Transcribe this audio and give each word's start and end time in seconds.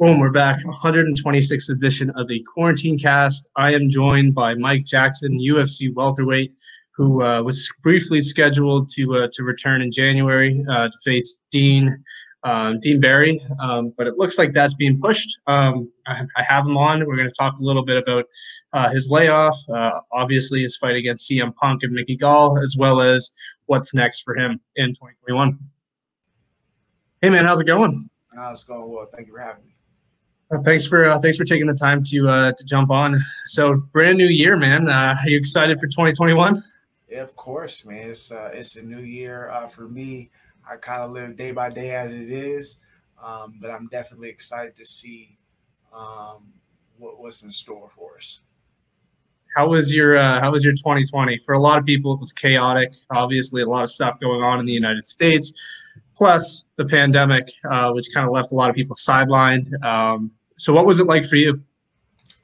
Boom, 0.00 0.18
we're 0.18 0.30
back. 0.30 0.58
126th 0.64 1.68
edition 1.68 2.08
of 2.16 2.26
the 2.26 2.42
Quarantine 2.54 2.98
Cast. 2.98 3.50
I 3.56 3.74
am 3.74 3.90
joined 3.90 4.34
by 4.34 4.54
Mike 4.54 4.86
Jackson, 4.86 5.38
UFC 5.38 5.94
welterweight, 5.94 6.54
who 6.92 7.22
uh, 7.22 7.42
was 7.42 7.70
briefly 7.82 8.22
scheduled 8.22 8.88
to 8.94 9.14
uh, 9.16 9.28
to 9.30 9.44
return 9.44 9.82
in 9.82 9.92
January 9.92 10.64
uh, 10.70 10.88
to 10.88 10.94
face 11.04 11.42
Dean 11.50 12.02
um, 12.44 12.80
Dean 12.80 12.98
Barry, 12.98 13.42
um, 13.60 13.92
but 13.98 14.06
it 14.06 14.16
looks 14.16 14.38
like 14.38 14.54
that's 14.54 14.72
being 14.72 14.98
pushed. 14.98 15.28
Um, 15.46 15.90
I, 16.06 16.22
I, 16.34 16.44
have 16.44 16.64
him 16.64 16.78
on. 16.78 17.06
We're 17.06 17.16
going 17.16 17.28
to 17.28 17.34
talk 17.38 17.58
a 17.58 17.62
little 17.62 17.84
bit 17.84 17.98
about 17.98 18.24
uh, 18.72 18.88
his 18.88 19.10
layoff, 19.10 19.58
uh, 19.68 20.00
obviously 20.12 20.62
his 20.62 20.78
fight 20.78 20.96
against 20.96 21.30
CM 21.30 21.54
Punk 21.56 21.82
and 21.82 21.92
Mickey 21.92 22.16
Gall, 22.16 22.56
as 22.56 22.74
well 22.78 23.02
as 23.02 23.32
what's 23.66 23.92
next 23.92 24.22
for 24.22 24.34
him 24.34 24.60
in 24.76 24.94
2021. 24.94 25.58
Hey 27.20 27.28
man, 27.28 27.44
how's 27.44 27.60
it 27.60 27.66
going? 27.66 28.08
How's 28.34 28.62
it 28.62 28.68
going 28.68 28.90
well? 28.90 29.06
Thank 29.12 29.26
you 29.26 29.34
for 29.34 29.40
having 29.40 29.66
me. 29.66 29.70
Uh, 30.52 30.60
thanks 30.62 30.84
for 30.84 31.08
uh, 31.08 31.18
thanks 31.20 31.36
for 31.36 31.44
taking 31.44 31.66
the 31.66 31.74
time 31.74 32.02
to 32.02 32.28
uh, 32.28 32.52
to 32.52 32.64
jump 32.64 32.90
on. 32.90 33.22
So 33.46 33.76
brand 33.92 34.18
new 34.18 34.26
year, 34.26 34.56
man. 34.56 34.88
Uh, 34.88 35.14
are 35.22 35.28
you 35.28 35.36
excited 35.36 35.78
for 35.78 35.86
2021? 35.86 36.60
Yeah, 37.08 37.20
of 37.20 37.36
course, 37.36 37.84
man. 37.84 38.10
It's 38.10 38.32
uh, 38.32 38.50
it's 38.52 38.74
a 38.74 38.82
new 38.82 39.00
year 39.00 39.48
uh, 39.50 39.68
for 39.68 39.88
me. 39.88 40.30
I 40.68 40.76
kind 40.76 41.02
of 41.02 41.12
live 41.12 41.36
day 41.36 41.52
by 41.52 41.70
day 41.70 41.94
as 41.94 42.12
it 42.12 42.32
is, 42.32 42.78
um, 43.22 43.58
but 43.60 43.70
I'm 43.70 43.86
definitely 43.88 44.28
excited 44.28 44.76
to 44.76 44.84
see 44.84 45.38
um, 45.92 46.52
what, 46.98 47.20
what's 47.20 47.42
in 47.44 47.52
store 47.52 47.88
for 47.88 48.16
us. 48.16 48.40
How 49.56 49.68
was 49.68 49.94
your 49.94 50.18
How 50.18 50.50
was 50.50 50.64
your 50.64 50.72
2020? 50.72 51.38
For 51.38 51.54
a 51.54 51.60
lot 51.60 51.78
of 51.78 51.84
people, 51.84 52.12
it 52.12 52.18
was 52.18 52.32
chaotic. 52.32 52.92
Obviously, 53.10 53.62
a 53.62 53.68
lot 53.68 53.84
of 53.84 53.90
stuff 53.90 54.18
going 54.18 54.42
on 54.42 54.58
in 54.58 54.66
the 54.66 54.72
United 54.72 55.06
States, 55.06 55.52
plus 56.16 56.64
the 56.76 56.86
pandemic, 56.86 57.52
which 57.92 58.08
kind 58.12 58.26
of 58.26 58.32
left 58.32 58.50
a 58.50 58.56
lot 58.56 58.68
of 58.68 58.74
people 58.74 58.96
sidelined. 58.96 59.80
Um, 59.84 60.32
so, 60.60 60.74
what 60.74 60.84
was 60.84 61.00
it 61.00 61.06
like 61.06 61.24
for 61.24 61.36
you? 61.36 61.62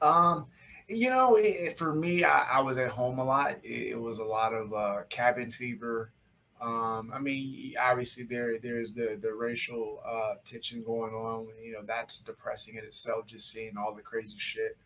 Um, 0.01 0.47
you 0.87 1.11
know, 1.11 1.35
it, 1.35 1.77
for 1.77 1.93
me, 1.93 2.23
I, 2.23 2.57
I, 2.57 2.59
was 2.61 2.79
at 2.79 2.89
home 2.89 3.19
a 3.19 3.23
lot. 3.23 3.57
It, 3.63 3.89
it 3.91 4.01
was 4.01 4.17
a 4.17 4.23
lot 4.23 4.55
of 4.55 4.73
uh, 4.73 5.03
cabin 5.07 5.51
fever. 5.51 6.11
Um, 6.59 7.11
I 7.13 7.19
mean, 7.19 7.75
obviously 7.79 8.23
there 8.23 8.57
there's 8.57 8.91
the 8.91 9.19
the 9.21 9.31
racial 9.31 10.01
uh, 10.03 10.33
tension 10.45 10.81
going 10.83 11.13
on. 11.13 11.45
You 11.63 11.73
know, 11.73 11.81
that's 11.85 12.21
depressing 12.21 12.77
in 12.77 12.85
itself. 12.85 13.27
Just 13.27 13.51
seeing 13.51 13.77
all 13.77 13.93
the 13.93 14.01
crazy 14.01 14.33
shit. 14.35 14.77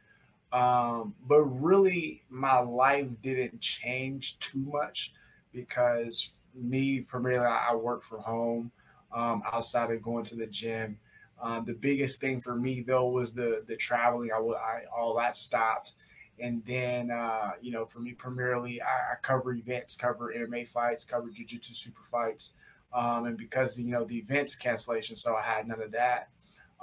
Um, 0.51 1.15
but 1.25 1.43
really, 1.43 2.23
my 2.29 2.59
life 2.59 3.07
didn't 3.23 3.61
change 3.61 4.39
too 4.39 4.59
much 4.59 5.13
because 5.53 6.31
me 6.53 6.99
primarily 6.99 7.47
I 7.47 7.73
work 7.75 8.03
from 8.03 8.19
home 8.19 8.71
um, 9.15 9.41
outside 9.53 9.89
of 9.89 10.01
going 10.01 10.25
to 10.25 10.35
the 10.35 10.47
gym. 10.47 10.99
Um, 11.41 11.65
the 11.65 11.73
biggest 11.73 12.21
thing 12.21 12.39
for 12.39 12.55
me 12.55 12.81
though 12.81 13.09
was 13.09 13.33
the 13.33 13.63
the 13.67 13.75
traveling. 13.75 14.29
I, 14.31 14.37
I 14.37 14.81
all 14.95 15.15
that 15.17 15.35
stopped, 15.35 15.93
and 16.39 16.63
then 16.65 17.09
uh, 17.09 17.51
you 17.61 17.71
know 17.71 17.85
for 17.85 17.99
me 17.99 18.13
primarily 18.13 18.81
I, 18.81 19.13
I, 19.13 19.15
cover 19.21 19.53
events, 19.53 19.95
cover 19.95 20.33
MMA 20.35 20.67
fights, 20.67 21.03
cover 21.03 21.29
jiu-jitsu 21.29 21.73
super 21.73 22.03
fights, 22.11 22.51
um, 22.93 23.25
and 23.25 23.37
because 23.37 23.77
you 23.77 23.91
know 23.91 24.05
the 24.05 24.17
events 24.17 24.55
cancellation, 24.55 25.15
so 25.15 25.35
I 25.35 25.41
had 25.41 25.67
none 25.67 25.81
of 25.81 25.91
that. 25.91 26.29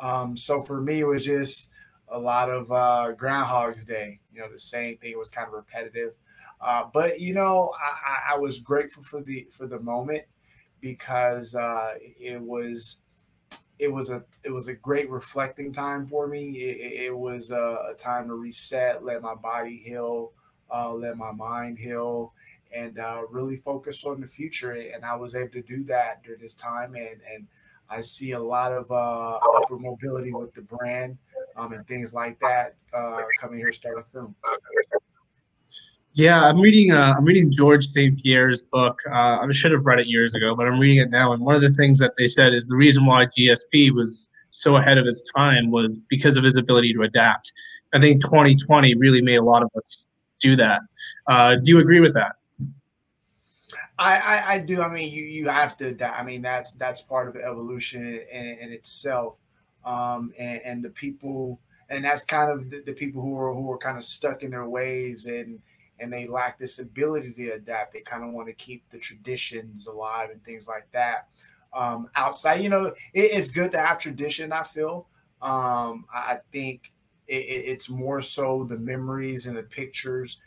Um, 0.01 0.37
so 0.37 0.61
for 0.61 0.81
me 0.81 1.01
it 1.01 1.07
was 1.07 1.25
just 1.25 1.71
a 2.11 2.19
lot 2.19 2.51
of 2.51 2.73
uh, 2.73 3.13
Groundhog's 3.17 3.85
Day. 3.85 4.19
You 4.33 4.41
know 4.41 4.51
the 4.51 4.59
same 4.59 4.97
thing. 4.99 5.17
Was 5.17 5.29
kind 5.29 5.47
of 5.47 5.55
repetitive, 5.55 6.15
uh, 6.61 6.85
but 6.93 7.21
you 7.21 7.33
know 7.33 7.73
I, 7.79 8.35
I, 8.35 8.39
was 8.39 8.59
grateful 8.59 9.05
for 9.05 9.23
the 9.23 9.47
for 9.53 9.69
the 9.69 9.79
moment 9.79 10.25
because 10.81 11.55
uh, 11.55 11.95
it 12.01 12.41
was 12.41 12.99
it 13.79 13.89
was 13.89 14.11
a 14.11 14.23
it 14.45 14.51
was 14.51 14.69
a 14.69 14.75
great 14.75 15.09
reflecting 15.09 15.73
time 15.73 16.07
for 16.07 16.27
me. 16.27 16.51
It, 16.51 17.07
it 17.07 17.17
was 17.17 17.51
a, 17.51 17.91
a, 17.91 17.95
time 17.95 18.29
to 18.29 18.35
reset, 18.35 19.05
let 19.05 19.23
my 19.23 19.35
body 19.35 19.77
heal, 19.77 20.33
uh, 20.75 20.93
let 20.93 21.17
my 21.17 21.33
mind 21.33 21.79
heal, 21.79 22.33
and 22.75 22.99
uh, 22.99 23.23
really 23.31 23.57
focus 23.57 24.05
on 24.05 24.21
the 24.21 24.27
future. 24.27 24.73
And 24.73 25.05
I 25.05 25.15
was 25.15 25.35
able 25.35 25.53
to 25.53 25.63
do 25.63 25.85
that 25.85 26.23
during 26.25 26.41
this 26.41 26.55
time. 26.55 26.95
And 26.95 27.21
and 27.33 27.47
I 27.89 28.01
see 28.01 28.33
a 28.33 28.41
lot 28.41 28.73
of 28.73 28.91
uh, 28.91 29.39
upper 29.57 29.79
mobility 29.79 30.33
with 30.33 30.53
the 30.55 30.63
brand 30.63 31.17
um, 31.57 31.73
and 31.73 31.87
things 31.87 32.13
like 32.13 32.39
that 32.41 32.75
uh, 32.93 33.23
coming 33.41 33.59
here 33.59 33.73
starting 33.73 34.05
soon. 34.13 34.35
Yeah, 36.19 36.43
I'm 36.43 36.61
reading. 36.61 36.91
Uh, 36.91 37.15
I'm 37.17 37.25
reading 37.25 37.49
George 37.49 37.87
St. 37.87 38.21
Pierre's 38.21 38.61
book. 38.61 38.99
Uh, 39.09 39.39
I 39.41 39.49
should 39.53 39.71
have 39.71 39.87
read 39.87 40.01
it 40.01 40.09
years 40.09 40.35
ago, 40.35 40.53
but 40.57 40.67
I'm 40.67 40.81
reading 40.81 41.01
it 41.01 41.11
now. 41.11 41.33
And 41.33 41.45
one 41.45 41.55
of 41.55 41.61
the 41.61 41.71
things 41.71 41.97
that 42.01 42.15
they 42.19 42.27
said 42.27 42.55
is 42.55 42.67
the 42.67 42.75
reason 42.75 43.07
why 43.07 43.27
GSP 43.27 43.95
was 43.95 44.27
so 44.51 44.75
ahead 44.79 44.99
of 44.99 45.07
its 45.07 45.23
time 45.37 45.71
was 45.71 45.97
because 46.09 46.37
of 46.37 46.43
his 46.43 46.57
ability 46.57 46.93
to 46.95 47.03
adapt. 47.03 47.53
I 47.95 48.01
think 48.01 48.21
2020 48.21 48.97
really 48.97 49.23
made 49.23 49.37
a 49.37 49.45
lot 49.45 49.63
of 49.63 49.71
us 49.77 50.07
do 50.41 50.57
that. 50.57 50.81
Uh, 51.29 51.55
do 51.55 51.71
you 51.71 51.79
agree 51.79 52.01
with 52.01 52.15
that? 52.15 52.33
I, 54.01 54.17
I, 54.17 54.53
I, 54.55 54.59
do. 54.59 54.83
I 54.83 54.93
mean, 54.93 55.13
you 55.13 55.23
you 55.23 55.49
have 55.49 55.77
to. 55.77 56.05
I 56.05 56.25
mean, 56.25 56.43
that's 56.43 56.73
that's 56.73 57.01
part 57.01 57.29
of 57.29 57.37
evolution 57.37 58.03
in, 58.33 58.59
in 58.61 58.73
itself. 58.73 59.39
Um, 59.85 60.33
and, 60.37 60.61
and 60.65 60.85
the 60.85 60.91
people, 60.91 61.61
and 61.89 62.05
that's 62.05 62.25
kind 62.25 62.51
of 62.51 62.71
the, 62.71 62.83
the 62.85 62.93
people 62.93 63.23
who 63.23 63.39
are 63.39 63.55
who 63.55 63.71
are 63.71 63.79
kind 63.79 63.97
of 63.97 64.05
stuck 64.05 64.43
in 64.43 64.51
their 64.51 64.69
ways 64.69 65.25
and 65.27 65.61
and 66.01 66.13
they 66.13 66.27
lack 66.27 66.59
this 66.59 66.79
ability 66.79 67.33
to 67.33 67.51
adapt. 67.51 67.93
They 67.93 68.01
kind 68.01 68.25
of 68.25 68.33
want 68.33 68.49
to 68.49 68.55
keep 68.55 68.89
the 68.91 68.99
traditions 68.99 69.87
alive 69.87 70.31
and 70.31 70.43
things 70.45 70.69
like 70.69 70.87
that. 70.93 71.29
Um, 71.73 72.09
outside, 72.17 72.63
you 72.63 72.69
know, 72.69 72.87
it, 72.87 72.97
it's 73.15 73.51
good 73.51 73.71
to 73.73 73.79
have 73.79 73.99
tradition. 73.99 74.53
I 74.53 74.63
feel. 74.63 75.07
Um, 75.43 76.07
I 76.13 76.39
think 76.53 76.93
it, 77.27 77.35
it's 77.35 77.89
more 77.89 78.21
so 78.23 78.65
the 78.65 78.79
memories 78.79 79.47
and 79.47 79.57
the 79.57 79.63
pictures. 79.63 80.39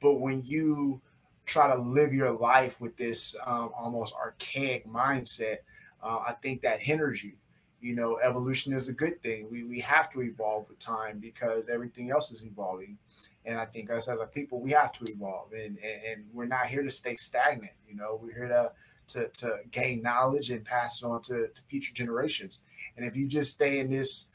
But 0.00 0.14
when 0.14 0.42
you 0.42 1.00
try 1.46 1.74
to 1.74 1.80
live 1.80 2.12
your 2.12 2.32
life 2.32 2.80
with 2.80 2.96
this 2.96 3.36
um, 3.46 3.70
almost 3.78 4.14
archaic 4.14 4.86
mindset, 4.86 5.58
uh, 6.02 6.18
I 6.26 6.34
think 6.42 6.60
that 6.62 6.82
hinders 6.82 7.22
you. 7.22 7.32
You 7.80 7.94
know, 7.94 8.18
evolution 8.18 8.72
is 8.72 8.88
a 8.88 8.92
good 8.92 9.22
thing. 9.22 9.48
We, 9.50 9.62
we 9.62 9.80
have 9.80 10.10
to 10.12 10.22
evolve 10.22 10.68
with 10.68 10.78
time 10.78 11.18
because 11.18 11.68
everything 11.68 12.10
else 12.10 12.32
is 12.32 12.44
evolving. 12.44 12.98
And 13.46 13.58
I 13.58 13.64
think 13.64 13.90
us 13.90 14.08
as 14.08 14.18
a 14.20 14.26
people, 14.26 14.60
we 14.60 14.72
have 14.72 14.92
to 14.92 15.04
evolve, 15.10 15.52
and, 15.52 15.78
and, 15.78 16.02
and 16.10 16.24
we're 16.32 16.46
not 16.46 16.66
here 16.66 16.82
to 16.82 16.90
stay 16.90 17.14
stagnant. 17.16 17.72
You 17.88 17.94
know, 17.94 18.18
we're 18.20 18.34
here 18.34 18.48
to 18.48 18.72
to, 19.08 19.28
to 19.28 19.58
gain 19.70 20.02
knowledge 20.02 20.50
and 20.50 20.64
pass 20.64 21.00
it 21.00 21.06
on 21.06 21.22
to, 21.22 21.46
to 21.48 21.62
future 21.68 21.94
generations. 21.94 22.58
And 22.96 23.06
if 23.06 23.14
you 23.16 23.28
just 23.28 23.52
stay 23.52 23.78
in 23.78 23.88
this 23.88 24.28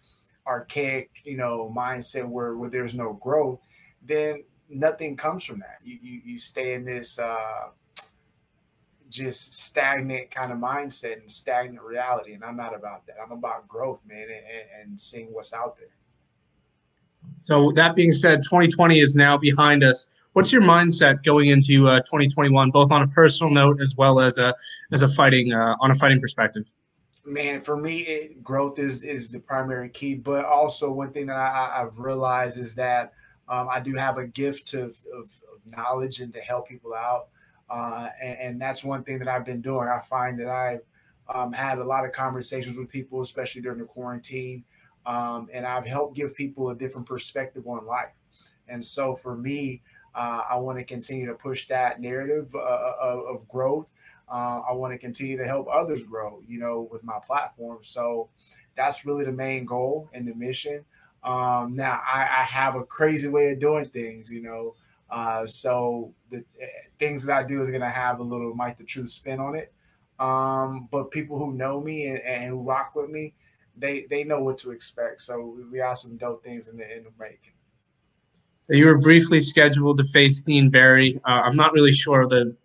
archaic, 0.47 1.11
you 1.25 1.35
know, 1.35 1.71
mindset 1.75 2.25
where 2.27 2.55
where 2.55 2.69
there's 2.69 2.95
no 2.95 3.13
growth, 3.13 3.59
then 4.01 4.43
nothing 4.69 5.17
comes 5.17 5.43
from 5.43 5.59
that. 5.59 5.79
You 5.83 5.99
you, 6.01 6.21
you 6.25 6.39
stay 6.39 6.73
in 6.73 6.85
this 6.85 7.19
uh, 7.19 7.69
just 9.09 9.61
stagnant 9.61 10.31
kind 10.31 10.51
of 10.51 10.57
mindset 10.57 11.19
and 11.19 11.29
stagnant 11.29 11.83
reality. 11.83 12.33
And 12.33 12.43
I'm 12.43 12.55
not 12.55 12.73
about 12.73 13.05
that. 13.07 13.17
I'm 13.21 13.31
about 13.31 13.67
growth, 13.67 13.99
man, 14.07 14.27
and, 14.29 14.89
and 14.89 14.99
seeing 14.99 15.33
what's 15.33 15.53
out 15.53 15.77
there. 15.77 15.89
So 17.39 17.71
that 17.71 17.95
being 17.95 18.11
said, 18.11 18.43
2020 18.43 18.99
is 18.99 19.15
now 19.15 19.37
behind 19.37 19.83
us. 19.83 20.09
What's 20.33 20.53
your 20.53 20.61
mindset 20.61 21.23
going 21.23 21.49
into 21.49 21.87
uh, 21.87 21.99
2021, 22.01 22.71
both 22.71 22.91
on 22.91 23.01
a 23.01 23.07
personal 23.07 23.51
note 23.51 23.81
as 23.81 23.95
well 23.97 24.21
as 24.21 24.37
a 24.37 24.55
as 24.91 25.01
a 25.01 25.07
fighting 25.07 25.51
uh, 25.51 25.75
on 25.81 25.91
a 25.91 25.95
fighting 25.95 26.21
perspective? 26.21 26.71
Man, 27.25 27.61
for 27.61 27.75
me, 27.75 27.99
it, 27.99 28.43
growth 28.43 28.79
is 28.79 29.03
is 29.03 29.29
the 29.29 29.39
primary 29.39 29.89
key. 29.89 30.15
But 30.15 30.45
also, 30.45 30.91
one 30.91 31.11
thing 31.11 31.25
that 31.27 31.35
I, 31.35 31.79
have 31.79 31.99
realized 31.99 32.57
is 32.57 32.73
that 32.75 33.13
um, 33.49 33.67
I 33.69 33.81
do 33.81 33.93
have 33.95 34.17
a 34.17 34.25
gift 34.25 34.67
to, 34.69 34.83
of, 34.83 34.95
of, 35.13 35.29
knowledge 35.65 36.21
and 36.21 36.33
to 36.33 36.39
help 36.39 36.67
people 36.67 36.93
out, 36.93 37.27
uh, 37.69 38.09
and, 38.21 38.37
and, 38.39 38.61
that's 38.61 38.83
one 38.83 39.03
thing 39.03 39.19
that 39.19 39.27
I've 39.27 39.45
been 39.45 39.61
doing. 39.61 39.87
I 39.87 39.99
find 39.99 40.39
that 40.39 40.49
I've 40.49 40.81
um, 41.33 41.53
had 41.53 41.77
a 41.77 41.83
lot 41.83 42.03
of 42.03 42.11
conversations 42.11 42.77
with 42.77 42.89
people, 42.89 43.21
especially 43.21 43.61
during 43.61 43.77
the 43.77 43.85
quarantine. 43.85 44.63
Um, 45.05 45.49
and 45.51 45.65
I've 45.65 45.87
helped 45.87 46.15
give 46.15 46.35
people 46.35 46.69
a 46.69 46.75
different 46.75 47.07
perspective 47.07 47.67
on 47.67 47.85
life. 47.85 48.13
And 48.67 48.83
so 48.83 49.15
for 49.15 49.35
me, 49.35 49.81
uh, 50.15 50.41
I 50.49 50.55
want 50.57 50.77
to 50.77 50.83
continue 50.83 51.25
to 51.27 51.33
push 51.33 51.67
that 51.67 52.01
narrative 52.01 52.53
uh, 52.53 52.59
uh, 52.59 52.95
of, 52.99 53.35
of, 53.35 53.47
growth. 53.47 53.89
Uh, 54.29 54.61
I 54.69 54.73
want 54.73 54.93
to 54.93 54.97
continue 54.97 55.37
to 55.37 55.45
help 55.45 55.67
others 55.71 56.03
grow, 56.03 56.41
you 56.47 56.59
know, 56.59 56.87
with 56.91 57.03
my 57.03 57.19
platform. 57.25 57.79
So 57.81 58.29
that's 58.75 59.05
really 59.05 59.25
the 59.25 59.31
main 59.31 59.65
goal 59.65 60.09
and 60.13 60.27
the 60.27 60.35
mission. 60.35 60.83
Um, 61.23 61.75
now, 61.75 62.01
I, 62.05 62.21
I, 62.21 62.43
have 62.43 62.75
a 62.75 62.83
crazy 62.83 63.27
way 63.27 63.51
of 63.51 63.59
doing 63.59 63.89
things, 63.89 64.31
you 64.31 64.41
know. 64.41 64.73
Uh, 65.09 65.45
so 65.45 66.13
the 66.31 66.37
uh, 66.37 66.65
things 66.97 67.25
that 67.25 67.37
I 67.37 67.43
do 67.43 67.61
is 67.61 67.69
going 67.69 67.81
to 67.81 67.89
have 67.89 68.19
a 68.19 68.23
little 68.23 68.55
Mike 68.55 68.79
the 68.79 68.83
Truth 68.83 69.11
spin 69.11 69.39
on 69.39 69.55
it. 69.55 69.71
Um, 70.19 70.87
but 70.91 71.11
people 71.11 71.37
who 71.37 71.53
know 71.53 71.79
me 71.79 72.07
and, 72.07 72.19
and 72.21 72.45
who 72.45 72.61
rock 72.61 72.95
with 72.95 73.09
me, 73.09 73.35
they 73.81 74.05
they 74.09 74.23
know 74.23 74.41
what 74.41 74.57
to 74.59 74.71
expect. 74.71 75.21
So 75.21 75.57
we 75.71 75.79
have 75.79 75.97
some 75.97 76.15
dope 76.15 76.43
things 76.43 76.67
in 76.67 76.77
the 76.77 76.83
in 76.83 77.03
the 77.03 77.11
making. 77.19 77.53
So 78.61 78.73
you 78.73 78.85
were 78.85 78.97
briefly 78.97 79.39
scheduled 79.39 79.97
to 79.97 80.03
face 80.05 80.41
Dean 80.41 80.69
Barry. 80.69 81.19
Uh, 81.25 81.41
I'm 81.41 81.55
not 81.55 81.73
really 81.73 81.91
sure 81.91 82.27
the 82.27 82.55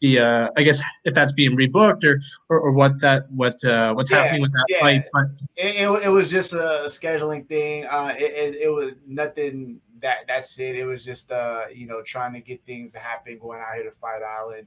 the 0.00 0.18
uh, 0.18 0.50
I 0.56 0.62
guess 0.62 0.80
if 1.04 1.14
that's 1.14 1.32
being 1.32 1.56
rebooked 1.56 2.04
or 2.04 2.20
or, 2.50 2.60
or 2.60 2.72
what 2.72 3.00
that 3.00 3.30
what 3.32 3.64
uh, 3.64 3.94
what's 3.94 4.10
yeah, 4.10 4.22
happening 4.22 4.42
with 4.42 4.52
that 4.52 4.66
yeah. 4.68 4.80
fight. 4.80 5.04
But 5.12 5.24
it, 5.56 5.76
it, 5.76 6.02
it, 6.04 6.08
was 6.10 6.30
just 6.30 6.52
a 6.52 6.84
scheduling 6.88 7.48
thing. 7.48 7.86
Uh, 7.86 8.14
it, 8.16 8.22
it, 8.22 8.54
it, 8.62 8.68
was 8.68 8.92
nothing. 9.06 9.80
That 10.02 10.26
that's 10.28 10.58
it. 10.58 10.76
It 10.76 10.84
was 10.84 11.02
just 11.02 11.32
uh, 11.32 11.62
you 11.74 11.86
know 11.86 12.02
trying 12.02 12.34
to 12.34 12.40
get 12.40 12.64
things 12.66 12.92
to 12.92 12.98
happen 12.98 13.38
going 13.38 13.60
out 13.60 13.74
here 13.76 13.84
to 13.84 13.90
Fight 13.90 14.22
Island. 14.22 14.66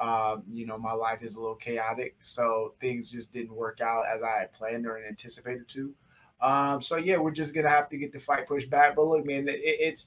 Um, 0.00 0.42
you 0.50 0.66
know, 0.66 0.78
my 0.78 0.92
life 0.92 1.22
is 1.22 1.36
a 1.36 1.40
little 1.40 1.56
chaotic, 1.56 2.16
so 2.20 2.74
things 2.80 3.10
just 3.10 3.32
didn't 3.32 3.54
work 3.54 3.80
out 3.80 4.04
as 4.14 4.22
I 4.22 4.40
had 4.40 4.52
planned 4.52 4.86
or 4.86 4.98
anticipated 4.98 5.68
to. 5.70 5.94
Um, 6.40 6.82
so 6.82 6.96
yeah, 6.96 7.16
we're 7.16 7.30
just 7.30 7.54
gonna 7.54 7.70
have 7.70 7.88
to 7.90 7.96
get 7.96 8.12
the 8.12 8.18
fight 8.18 8.46
pushed 8.46 8.68
back. 8.68 8.96
But 8.96 9.06
look, 9.06 9.24
man, 9.24 9.48
it, 9.48 9.60
it's 9.62 10.06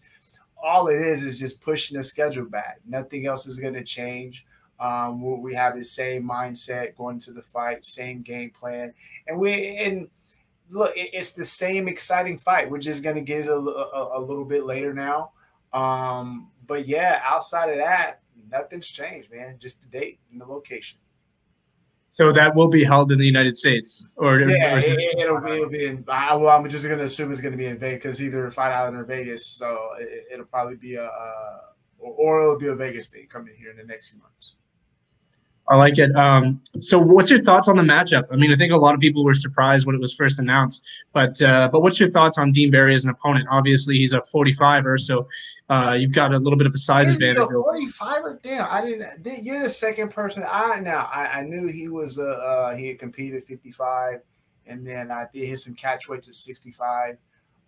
all 0.62 0.88
it 0.88 1.00
is 1.00 1.24
is 1.24 1.40
just 1.40 1.62
pushing 1.62 1.98
the 1.98 2.04
schedule 2.04 2.46
back. 2.46 2.80
Nothing 2.88 3.26
else 3.26 3.48
is 3.48 3.60
gonna 3.60 3.84
change. 3.84 4.46
Um, 4.80 5.42
we 5.42 5.54
have 5.56 5.76
the 5.76 5.84
same 5.84 6.24
mindset 6.24 6.96
going 6.96 7.20
to 7.22 7.34
the 7.34 7.42
fight, 7.42 7.84
same 7.84 8.22
game 8.22 8.52
plan, 8.52 8.94
and 9.28 9.40
we 9.40 9.78
and 9.78 10.10
look, 10.70 10.94
it's 10.96 11.34
the 11.34 11.46
same 11.46 11.88
exciting 11.88 12.38
fight. 12.38 12.70
We're 12.70 12.78
just 12.78 13.04
gonna 13.04 13.22
get 13.22 13.42
it 13.42 13.50
a, 13.50 13.54
a, 13.56 14.20
a 14.20 14.22
little 14.22 14.46
bit 14.46 14.66
later 14.66 14.94
now. 14.94 15.32
Um, 15.74 16.52
but 16.66 16.88
yeah, 16.88 17.22
outside 17.24 17.70
of 17.70 17.78
that, 17.78 18.22
nothing's 18.52 18.88
changed, 18.88 19.32
man. 19.32 19.58
Just 19.60 19.82
the 19.82 19.88
date 19.88 20.20
and 20.32 20.40
the 20.40 20.46
location. 20.46 21.00
So 22.12 22.34
that 22.34 22.56
will 22.56 22.70
be 22.70 22.84
held 22.84 23.12
in 23.12 23.20
the 23.20 23.26
United 23.26 23.56
States, 23.56 24.08
or 24.16 24.40
yeah, 24.40 24.74
or 24.74 24.80
it, 24.80 24.90
will 25.22 25.42
be, 25.42 25.52
it'll 25.52 25.70
be 25.70 25.86
in. 25.86 26.04
Well, 26.08 26.50
I'm 26.50 26.68
just 26.68 26.88
gonna 26.88 27.04
assume 27.04 27.32
it's 27.32 27.40
gonna 27.40 27.56
be 27.56 27.68
in 27.68 27.78
Vegas, 27.78 28.20
either 28.20 28.50
Fight 28.50 28.72
Island 28.72 28.98
or 28.98 29.04
Vegas. 29.04 29.46
So 29.46 29.92
it, 30.00 30.38
will 30.38 30.46
probably 30.46 30.76
be 30.76 30.96
a, 30.96 31.06
uh, 31.06 31.60
or 32.00 32.42
it'll 32.42 32.58
be 32.58 32.68
a 32.68 32.76
Vegas 32.76 33.10
thing 33.10 33.28
coming 33.28 33.54
here 33.56 33.70
in 33.70 33.78
the 33.78 33.84
next 33.84 34.10
few 34.10 34.20
months. 34.20 34.56
I 35.70 35.76
like 35.76 36.00
it. 36.00 36.14
Um, 36.16 36.60
so, 36.80 36.98
what's 36.98 37.30
your 37.30 37.40
thoughts 37.40 37.68
on 37.68 37.76
the 37.76 37.84
matchup? 37.84 38.26
I 38.32 38.36
mean, 38.36 38.52
I 38.52 38.56
think 38.56 38.74
a 38.74 38.78
lot 38.78 38.96
of 38.96 39.00
people 39.00 39.24
were 39.24 39.36
surprised 39.36 39.86
when 39.86 39.96
it 39.96 40.02
was 40.02 40.14
first 40.16 40.40
announced, 40.40 40.84
but 41.14 41.40
uh, 41.44 41.70
but 41.72 41.82
what's 41.82 42.00
your 42.00 42.10
thoughts 42.10 42.40
on 42.40 42.52
Dean 42.52 42.72
Barry 42.72 42.96
as 42.96 43.04
an 43.04 43.12
opponent? 43.12 43.48
Obviously, 43.52 43.96
he's 43.98 44.12
a 44.14 44.18
45er, 44.18 45.00
so 45.00 45.28
uh, 45.70 45.96
you've 46.00 46.12
got 46.12 46.34
a 46.34 46.40
little 46.40 46.58
bit 46.58 46.66
of 46.66 46.74
a 46.74 46.80
size 46.80 47.06
Is 47.08 47.14
advantage. 47.14 47.50
45er, 47.50 48.42
damn! 48.42 48.68
I 48.68 48.84
didn't. 48.84 49.46
You're 49.46 49.62
the 49.62 49.70
second 49.70 50.10
person. 50.10 50.44
I 50.50 50.80
now 50.80 51.08
I, 51.14 51.40
I 51.40 51.42
knew 51.44 51.68
he 51.68 51.88
was 51.88 52.18
a 52.18 52.28
uh, 52.28 52.76
he 52.76 52.88
had 52.88 52.98
competed 52.98 53.44
55, 53.44 54.22
and 54.66 54.86
then 54.86 55.12
I 55.12 55.26
did 55.32 55.48
hit 55.48 55.60
some 55.60 55.76
catch 55.76 56.10
weights 56.10 56.28
at 56.28 56.34
65. 56.34 57.18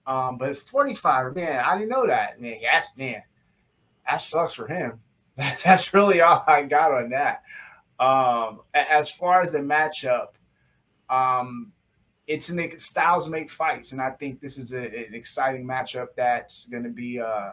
Um, 0.08 0.40
but 0.40 0.58
45, 0.58 1.36
man, 1.36 1.64
I 1.64 1.78
didn't 1.78 1.90
know 1.90 2.08
that. 2.08 2.42
Man, 2.42 2.56
yes, 2.60 2.94
man, 2.98 3.22
that 4.10 4.18
sucks 4.18 4.54
for 4.54 4.66
him. 4.66 5.00
That's 5.38 5.94
really 5.94 6.22
all 6.22 6.44
I 6.48 6.64
got 6.64 6.92
on 6.92 7.12
that. 7.12 7.44
Um, 8.00 8.62
as 8.74 9.12
far 9.12 9.42
as 9.42 9.52
the 9.52 9.60
matchup, 9.60 10.30
um, 11.10 11.72
it's 12.28 12.50
an 12.50 12.80
styles 12.80 13.28
make 13.28 13.50
fights, 13.50 13.92
and 13.92 14.02
I 14.02 14.12
think 14.12 14.40
this 14.40 14.58
is 14.58 14.74
a, 14.74 14.84
an 14.84 15.14
exciting 15.14 15.66
matchup 15.66 16.08
that's 16.16 16.66
going 16.68 16.84
to 16.84 16.90
be 16.90 17.20
uh, 17.20 17.52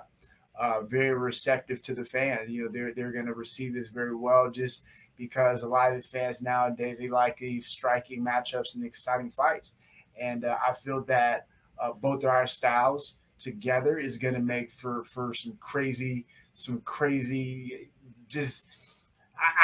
uh, 0.59 0.83
very 0.83 1.15
receptive 1.15 1.83
to 1.83 1.95
the 1.95 2.05
fans. 2.05 2.51
You 2.51 2.65
know, 2.65 2.71
they're 2.71 2.95
they're 2.95 3.13
going 3.13 3.27
to 3.27 3.35
receive 3.35 3.75
this 3.75 3.89
very 3.89 4.15
well, 4.15 4.51
just 4.51 4.85
because 5.17 5.63
a 5.63 5.69
lot 5.69 5.93
of 5.93 6.03
the 6.03 6.09
fans 6.09 6.41
nowadays 6.43 6.99
they 6.99 7.09
like 7.09 7.39
these 7.39 7.67
striking 7.67 8.25
matchups 8.25 8.75
and 8.75 8.85
exciting 8.85 9.31
fights, 9.31 9.73
and 10.21 10.45
uh, 10.45 10.57
I 10.67 10.73
feel 10.75 11.05
that 11.05 11.47
uh, 11.79 11.93
both 11.93 12.23
of 12.23 12.31
our 12.31 12.47
styles 12.47 13.17
together 13.39 13.99
is 13.99 14.19
going 14.19 14.35
to 14.35 14.41
make 14.41 14.71
for 14.71 15.05
for 15.05 15.35
some 15.35 15.57
crazy, 15.61 16.27
some 16.55 16.81
crazy, 16.83 17.91
just 18.29 18.67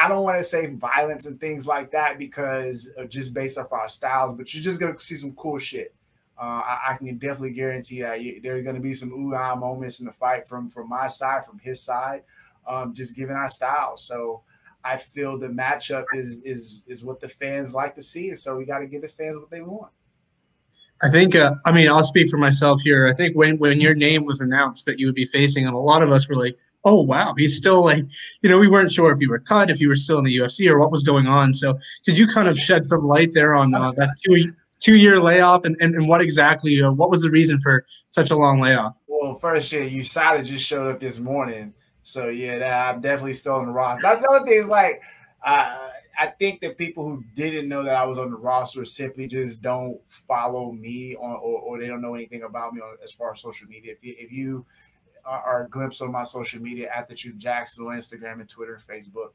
I, 0.05 0.09
don't 0.09 0.23
want 0.23 0.38
to 0.38 0.44
say 0.44 0.67
violence 0.67 1.26
and 1.26 1.41
things 1.41 1.67
like 1.67 1.91
that 1.93 2.19
because 2.19 2.91
just 3.09 3.35
based 3.35 3.59
off 3.59 3.73
our 3.73 3.88
styles, 3.88 4.37
but 4.37 4.53
you're 4.53 4.62
just 4.62 4.81
gonna 4.81 4.99
see 5.00 5.17
some 5.17 5.32
cool 5.32 5.59
shit. 5.59 5.94
Uh, 6.37 6.43
I, 6.43 6.79
I, 6.91 6.97
can 6.97 7.17
definitely 7.17 7.53
guarantee 7.53 8.03
that 8.03 8.21
you, 8.21 8.41
there's 8.41 8.65
going 8.65 8.75
to 8.75 8.82
be 8.82 8.93
some 8.93 9.12
ooh 9.12 9.37
ah 9.37 9.55
moments 9.55 10.00
in 10.00 10.06
the 10.06 10.12
fight 10.12 10.49
from 10.49 10.69
from 10.69 10.88
my 10.88 11.06
side, 11.06 11.44
from 11.44 11.61
his 11.61 11.81
side, 11.81 12.23
um, 12.67 12.93
just 12.93 13.15
given 13.15 13.37
our 13.37 13.50
styles. 13.50 14.03
So 14.03 14.43
I 14.82 14.97
feel 14.97 15.38
the 15.38 15.47
matchup 15.47 16.05
is 16.12 16.41
is 16.44 16.82
is 16.88 17.05
what 17.05 17.21
the 17.21 17.29
fans 17.29 17.73
like 17.73 17.94
to 17.94 18.03
see, 18.03 18.31
and 18.31 18.38
so 18.38 18.56
we 18.56 18.65
got 18.65 18.81
to 18.81 18.87
give 18.87 19.03
the 19.03 19.09
fans 19.09 19.37
what 19.37 19.50
they 19.50 19.62
want. 19.62 19.93
I 21.03 21.11
think, 21.11 21.35
uh, 21.35 21.55
I 21.65 21.73
mean, 21.73 21.88
I'll 21.88 22.05
speak 22.05 22.31
for 22.31 22.38
myself 22.38 22.81
here. 22.82 23.06
I 23.06 23.15
think 23.15 23.37
when 23.37 23.56
when 23.59 23.81
your 23.81 23.94
name 23.94 24.25
was 24.25 24.41
announced 24.41 24.87
that 24.87 24.99
you 24.99 25.06
would 25.06 25.15
be 25.15 25.26
facing, 25.26 25.67
and 25.67 25.75
a 25.75 25.79
lot 25.79 26.03
of 26.03 26.11
us 26.11 26.29
were 26.29 26.37
like, 26.37 26.59
oh 26.84 27.02
wow, 27.02 27.34
he's 27.36 27.56
still 27.56 27.82
like, 27.84 28.04
you 28.42 28.50
know, 28.50 28.58
we 28.58 28.69
weren't 28.69 28.92
sure 28.92 29.12
if 29.12 29.20
you 29.20 29.28
were 29.28 29.38
cut, 29.38 29.70
if 29.70 29.81
you 29.81 29.88
were 29.88 29.96
still 29.96 30.19
in 30.19 30.25
the 30.25 30.36
UFC, 30.36 30.69
or 30.69 30.78
what 30.78 30.90
was 30.90 31.02
going 31.02 31.26
on. 31.26 31.54
So 31.54 31.78
could 32.04 32.19
you 32.19 32.26
kind 32.26 32.48
of 32.48 32.58
shed 32.58 32.86
some 32.86 33.06
light 33.06 33.32
there 33.32 33.54
on 33.54 33.75
uh, 33.75 33.92
that 33.92 34.16
two 34.25 34.52
two 34.81 34.96
year 34.96 35.20
layoff 35.20 35.64
and, 35.64 35.76
and, 35.81 35.94
and 35.94 36.08
what 36.08 36.20
exactly 36.20 36.82
uh, 36.82 36.92
what 36.92 37.10
was 37.10 37.22
the 37.22 37.31
reason 37.31 37.60
for 37.60 37.86
such 38.06 38.31
a 38.31 38.36
long 38.36 38.60
layoff? 38.60 38.94
Well, 39.06 39.34
first, 39.36 39.72
yeah, 39.72 39.81
USADA 39.81 40.44
just 40.44 40.64
showed 40.64 40.90
up 40.90 41.00
this 41.00 41.19
morning, 41.19 41.72
so 42.02 42.28
yeah, 42.28 42.58
that, 42.58 42.94
I'm 42.94 43.00
definitely 43.00 43.34
still 43.34 43.54
on 43.54 43.66
the 43.66 43.72
roster. 43.72 44.02
That's 44.02 44.20
the 44.20 44.28
other 44.28 44.46
thing 44.46 44.58
is 44.62 44.66
like. 44.66 45.02
Uh, 45.44 45.90
I 46.16 46.28
think 46.28 46.60
that 46.60 46.78
people 46.78 47.04
who 47.04 47.25
didn't 47.34 47.69
know 47.69 47.82
that 47.82 47.96
I 47.96 48.04
was 48.04 48.19
on 48.19 48.30
the 48.30 48.37
roster 48.37 48.84
simply 48.84 49.26
just 49.26 49.62
don't 49.62 50.00
follow 50.08 50.70
me 50.70 51.16
on, 51.16 51.32
or, 51.32 51.60
or 51.60 51.80
they 51.80 51.88
don't 51.88 52.00
know 52.00 52.14
anything 52.14 52.44
about 52.44 52.72
me 52.72 52.80
on, 52.80 52.96
as 53.02 53.10
far 53.10 53.32
as 53.32 53.40
social 53.40 53.66
media. 53.66 53.92
If 53.92 53.98
if 54.02 54.30
you 54.30 54.64
our 55.26 55.69
glimpse 55.71 56.00
on 56.00 56.12
my 56.12 56.25
social 56.25 56.61
media 56.61 56.91
at 56.94 57.09
the 57.09 57.15
Truth 57.15 57.38
Jackson 57.38 57.87
on 57.87 57.97
Instagram 57.97 58.41
and 58.41 58.49
Twitter 58.49 58.81
Facebook. 58.88 59.31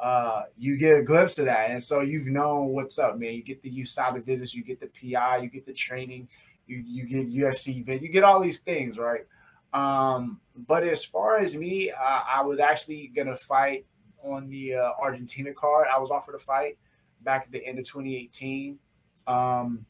Uh, 0.00 0.44
you 0.56 0.76
get 0.76 0.96
a 0.96 1.02
glimpse 1.02 1.38
of 1.38 1.44
that, 1.44 1.70
and 1.70 1.82
so 1.82 2.00
you've 2.00 2.26
known 2.26 2.68
what's 2.68 2.98
up, 2.98 3.18
man. 3.18 3.34
You 3.34 3.42
get 3.42 3.62
the 3.62 3.70
USADA 3.70 4.24
visits, 4.24 4.54
you 4.54 4.64
get 4.64 4.80
the 4.80 4.88
PI, 4.88 5.38
you 5.38 5.48
get 5.48 5.66
the 5.66 5.72
training, 5.72 6.28
you 6.66 6.82
you 6.84 7.04
get 7.04 7.28
UFC 7.28 7.76
event, 7.78 8.02
you 8.02 8.08
get 8.08 8.24
all 8.24 8.40
these 8.40 8.58
things, 8.58 8.98
right? 8.98 9.26
Um, 9.72 10.40
but 10.66 10.86
as 10.86 11.04
far 11.04 11.38
as 11.38 11.54
me, 11.54 11.90
uh, 11.90 12.20
I 12.28 12.42
was 12.42 12.58
actually 12.58 13.12
gonna 13.14 13.36
fight 13.36 13.86
on 14.24 14.48
the 14.48 14.74
uh, 14.74 14.90
Argentina 15.00 15.52
card. 15.52 15.86
I 15.94 15.98
was 15.98 16.10
offered 16.10 16.34
a 16.34 16.38
fight 16.38 16.78
back 17.22 17.44
at 17.44 17.52
the 17.52 17.64
end 17.64 17.78
of 17.78 17.86
2018. 17.86 18.78
Um, 19.26 19.86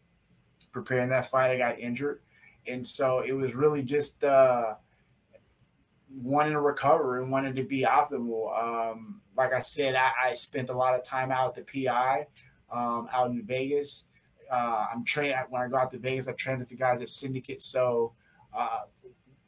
preparing 0.73 1.09
that 1.11 1.31
fight, 1.31 1.51
I 1.51 1.59
got 1.59 1.79
injured, 1.79 2.21
and 2.67 2.87
so 2.87 3.21
it 3.21 3.33
was 3.33 3.55
really 3.55 3.83
just 3.83 4.25
uh, 4.25 4.75
wanting 6.15 6.53
to 6.53 6.61
recover 6.61 7.21
and 7.21 7.31
wanting 7.31 7.55
to 7.55 7.63
be 7.63 7.83
optimal. 7.83 8.57
Um, 8.59 9.21
like 9.37 9.53
I 9.53 9.63
said, 9.63 9.95
I, 9.95 10.11
I, 10.29 10.33
spent 10.35 10.69
a 10.69 10.77
lot 10.77 10.95
of 10.95 11.05
time 11.05 11.31
out 11.31 11.57
at 11.57 11.67
the 11.67 11.87
PI, 11.87 12.27
um, 12.71 13.09
out 13.13 13.31
in 13.31 13.43
Vegas. 13.43 14.05
Uh, 14.51 14.87
I'm 14.93 15.05
trained 15.05 15.35
when 15.49 15.63
I 15.63 15.69
go 15.69 15.77
out 15.77 15.91
to 15.93 15.99
Vegas. 15.99 16.29
I 16.29 16.33
train 16.33 16.59
with 16.59 16.69
the 16.69 16.77
guys 16.77 17.01
at 17.01 17.09
Syndicate. 17.09 17.63
So 17.63 18.13
uh, 18.57 18.81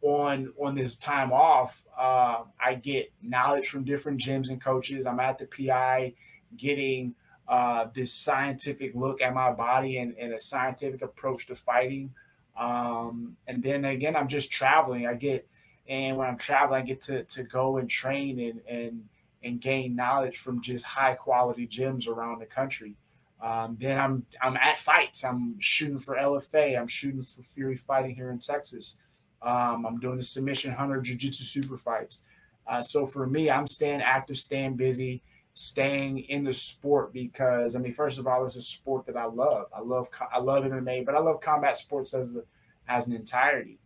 on 0.01 0.53
on 0.59 0.75
this 0.75 0.97
time 0.97 1.33
off, 1.33 1.83
uh, 1.99 2.45
I 2.65 2.75
get 2.75 3.13
knowledge 3.23 3.69
from 3.69 3.85
different 3.85 4.21
gyms 4.21 4.49
and 4.49 4.63
coaches. 4.63 5.07
I'm 5.07 5.21
at 5.21 5.39
the 5.39 5.47
PI, 5.47 6.15
getting 6.57 7.15
uh, 7.47 7.87
this 7.95 8.13
scientific 8.13 8.95
look 8.95 9.21
at 9.21 9.35
my 9.35 9.53
body 9.53 9.99
and, 9.99 10.15
and 10.19 10.33
a 10.33 10.39
scientific 10.39 11.03
approach 11.03 11.47
to 11.47 11.55
fighting. 11.55 12.15
Um, 12.59 13.37
and 13.47 13.63
then 13.63 13.85
again, 13.85 14.17
I'm 14.17 14.29
just 14.29 14.51
traveling. 14.51 15.07
I 15.07 15.15
get 15.15 15.47
and 15.89 16.17
when 16.17 16.29
I'm 16.29 16.39
traveling, 16.39 16.83
I 16.83 16.85
get 16.85 17.03
to, 17.03 17.25
to 17.25 17.43
go 17.43 17.77
and 17.77 17.89
train 17.89 18.39
and, 18.41 18.61
and, 18.69 19.05
and 19.43 19.61
gain 19.61 19.95
knowledge 19.95 20.39
from 20.39 20.63
just 20.63 20.85
high 20.85 21.15
quality 21.15 21.67
gyms 21.67 22.09
around 22.09 22.39
the 22.39 22.47
country. 22.47 22.97
Um, 23.43 23.77
then 23.79 23.99
I'm 23.99 24.25
I'm 24.41 24.57
at 24.57 24.79
fights. 24.79 25.23
I'm 25.23 25.57
shooting 25.59 25.99
for 25.99 26.17
LFA. 26.17 26.81
I'm 26.81 26.87
shooting 26.87 27.23
for 27.23 27.43
Fury 27.43 27.77
Fighting 27.77 28.15
here 28.15 28.31
in 28.31 28.39
Texas. 28.39 28.97
Um, 29.43 29.85
I'm 29.85 30.01
doing 30.01 30.17
the 30.17 30.23
Submission 30.23 30.73
Hunter 30.73 31.03
Jiu 31.03 31.17
Jitsu 31.17 31.45
Super 31.45 31.77
Fights. 31.77 32.21
Uh, 32.67 32.81
so 32.81 33.05
for 33.05 33.27
me, 33.27 33.51
I'm 33.51 33.67
staying 33.67 34.01
active, 34.01 34.39
staying 34.39 34.77
busy, 34.77 35.23
staying 35.53 36.21
in 36.21 36.45
the 36.45 36.55
sport 36.55 37.13
because 37.13 37.77
I 37.77 37.81
mean, 37.81 37.93
first 37.93 38.19
of 38.19 38.27
all, 38.27 38.47
it's 38.47 38.57
a 38.57 38.63
sport 38.63 39.05
that 39.07 39.17
I 39.17 39.27
love. 39.27 39.67
I 39.77 39.81
love 39.81 40.09
I 40.33 40.39
love 40.39 40.65
MMA, 40.65 41.05
but 41.05 41.15
I 41.15 41.19
love 41.19 41.43
combat 41.43 41.77
sports 41.77 42.15
as 42.15 42.37
a, 42.37 42.45
as 42.89 43.07
an 43.07 43.13
entirety 43.13 43.79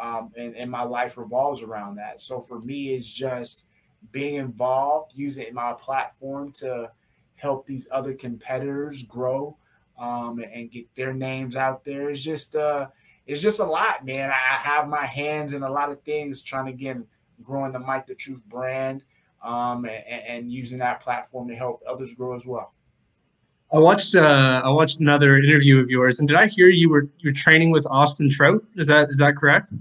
um, 0.00 0.32
and, 0.36 0.56
and 0.56 0.70
my 0.70 0.82
life 0.82 1.16
revolves 1.16 1.62
around 1.62 1.96
that. 1.96 2.20
So 2.20 2.40
for 2.40 2.60
me, 2.60 2.94
it's 2.94 3.06
just 3.06 3.64
being 4.12 4.34
involved, 4.34 5.12
using 5.14 5.52
my 5.54 5.72
platform 5.72 6.52
to 6.52 6.90
help 7.36 7.66
these 7.66 7.88
other 7.90 8.14
competitors 8.14 9.02
grow 9.02 9.56
um, 9.98 10.42
and 10.52 10.70
get 10.70 10.92
their 10.94 11.12
names 11.12 11.56
out 11.56 11.84
there. 11.84 12.10
It's 12.10 12.22
just 12.22 12.56
uh, 12.56 12.88
it's 13.26 13.42
just 13.42 13.60
a 13.60 13.64
lot, 13.64 14.04
man. 14.04 14.30
I 14.30 14.56
have 14.56 14.88
my 14.88 15.06
hands 15.06 15.52
in 15.52 15.62
a 15.62 15.70
lot 15.70 15.90
of 15.90 16.02
things, 16.02 16.42
trying 16.42 16.66
to 16.66 16.72
get 16.72 16.96
growing 17.42 17.72
the 17.72 17.78
Mike 17.78 18.06
the 18.06 18.14
Truth 18.14 18.42
brand 18.48 19.02
um, 19.42 19.84
and, 19.84 20.22
and 20.26 20.52
using 20.52 20.78
that 20.78 21.00
platform 21.00 21.48
to 21.48 21.54
help 21.54 21.82
others 21.88 22.12
grow 22.14 22.34
as 22.34 22.46
well. 22.46 22.72
I 23.72 23.78
watched 23.78 24.14
uh, 24.14 24.62
I 24.64 24.68
watched 24.70 25.00
another 25.00 25.38
interview 25.38 25.80
of 25.80 25.90
yours, 25.90 26.20
and 26.20 26.28
did 26.28 26.36
I 26.36 26.46
hear 26.46 26.68
you 26.68 26.88
were 26.88 27.08
you're 27.18 27.32
training 27.32 27.70
with 27.70 27.86
Austin 27.86 28.30
Trout? 28.30 28.64
Is 28.76 28.86
that 28.86 29.10
is 29.10 29.18
that 29.18 29.36
correct? 29.36 29.72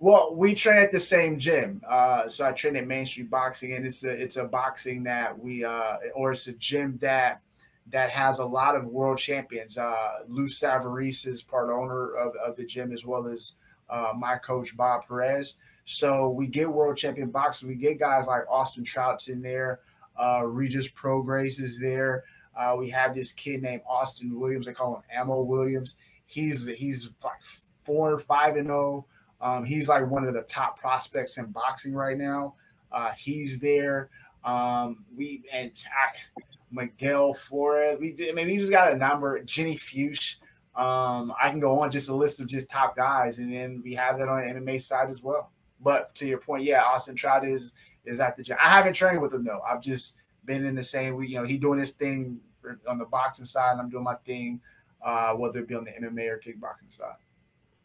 Well, 0.00 0.34
we 0.34 0.54
train 0.54 0.82
at 0.82 0.92
the 0.92 1.00
same 1.00 1.38
gym. 1.38 1.80
Uh, 1.88 2.26
so 2.28 2.46
I 2.46 2.52
train 2.52 2.76
at 2.76 2.86
Main 2.86 3.06
Street 3.06 3.30
Boxing, 3.30 3.74
and 3.74 3.86
it's 3.86 4.04
a 4.04 4.10
it's 4.10 4.36
a 4.36 4.44
boxing 4.44 5.02
that 5.04 5.38
we 5.38 5.64
uh, 5.64 5.96
or 6.14 6.32
it's 6.32 6.46
a 6.46 6.52
gym 6.54 6.98
that 7.00 7.40
that 7.88 8.10
has 8.10 8.38
a 8.38 8.44
lot 8.44 8.76
of 8.76 8.86
world 8.86 9.18
champions. 9.18 9.76
Uh, 9.76 10.20
Lou 10.26 10.48
Savarese 10.48 11.26
is 11.26 11.42
part 11.42 11.70
owner 11.70 12.14
of, 12.14 12.34
of 12.36 12.56
the 12.56 12.64
gym 12.64 12.92
as 12.92 13.04
well 13.04 13.26
as 13.26 13.52
uh, 13.90 14.12
my 14.16 14.36
coach 14.36 14.76
Bob 14.76 15.06
Perez. 15.06 15.56
So 15.84 16.30
we 16.30 16.46
get 16.46 16.70
world 16.70 16.96
champion 16.96 17.30
boxers. 17.30 17.68
We 17.68 17.74
get 17.74 17.98
guys 17.98 18.26
like 18.26 18.48
Austin 18.48 18.84
Trout's 18.84 19.28
in 19.28 19.42
there. 19.42 19.80
Uh, 20.18 20.44
Regis 20.46 20.88
Prograis 20.88 21.60
is 21.60 21.78
there. 21.78 22.24
Uh, 22.56 22.76
we 22.78 22.88
have 22.90 23.14
this 23.14 23.32
kid 23.32 23.62
named 23.62 23.82
Austin 23.88 24.38
Williams. 24.38 24.66
They 24.66 24.72
call 24.72 24.96
him 24.96 25.02
Ammo 25.12 25.42
Williams. 25.42 25.96
He's 26.26 26.66
he's 26.66 27.10
like 27.22 27.40
four 27.84 28.12
or 28.12 28.18
five 28.18 28.56
and 28.56 28.68
zero. 28.68 29.06
Oh. 29.06 29.10
Um, 29.44 29.64
he's 29.64 29.88
like 29.88 30.08
one 30.08 30.24
of 30.24 30.32
the 30.32 30.42
top 30.42 30.78
prospects 30.78 31.36
in 31.36 31.46
boxing 31.46 31.92
right 31.92 32.16
now. 32.16 32.54
Uh, 32.90 33.10
he's 33.12 33.58
there. 33.58 34.08
Um, 34.44 35.04
we 35.14 35.42
and 35.52 35.70
I, 35.86 36.42
Miguel 36.70 37.34
Flores. 37.34 37.98
We 38.00 38.14
I 38.28 38.32
mean, 38.32 38.46
we 38.46 38.56
just 38.56 38.70
got 38.72 38.92
a 38.92 38.96
number. 38.96 39.42
Jenny 39.42 39.76
Fuchs. 39.76 40.38
Um, 40.76 41.32
I 41.40 41.50
can 41.50 41.60
go 41.60 41.78
on 41.80 41.90
just 41.90 42.08
a 42.08 42.14
list 42.14 42.40
of 42.40 42.48
just 42.48 42.68
top 42.68 42.96
guys, 42.96 43.38
and 43.38 43.52
then 43.52 43.80
we 43.84 43.94
have 43.94 44.18
that 44.18 44.28
on 44.28 44.40
the 44.40 44.60
MMA 44.60 44.82
side 44.82 45.08
as 45.08 45.22
well. 45.22 45.52
But 45.80 46.14
to 46.16 46.26
your 46.26 46.38
point, 46.38 46.64
yeah, 46.64 46.82
Austin 46.82 47.14
Trout 47.14 47.46
is 47.46 47.74
is 48.04 48.20
at 48.20 48.36
the 48.36 48.42
gym. 48.42 48.56
I 48.62 48.70
haven't 48.70 48.94
trained 48.94 49.20
with 49.20 49.32
him 49.32 49.44
though. 49.44 49.60
I've 49.68 49.80
just 49.80 50.16
been 50.46 50.64
in 50.64 50.74
the 50.74 50.82
same. 50.82 51.16
We, 51.16 51.28
you 51.28 51.38
know, 51.38 51.44
he 51.44 51.58
doing 51.58 51.78
his 51.78 51.92
thing 51.92 52.40
for, 52.60 52.78
on 52.88 52.98
the 52.98 53.04
boxing 53.04 53.44
side, 53.44 53.72
and 53.72 53.80
I'm 53.80 53.90
doing 53.90 54.04
my 54.04 54.16
thing, 54.26 54.60
uh, 55.04 55.32
whether 55.34 55.60
it 55.60 55.68
be 55.68 55.74
on 55.74 55.84
the 55.84 55.92
MMA 55.92 56.28
or 56.30 56.38
kickboxing 56.38 56.90
side. 56.90 57.16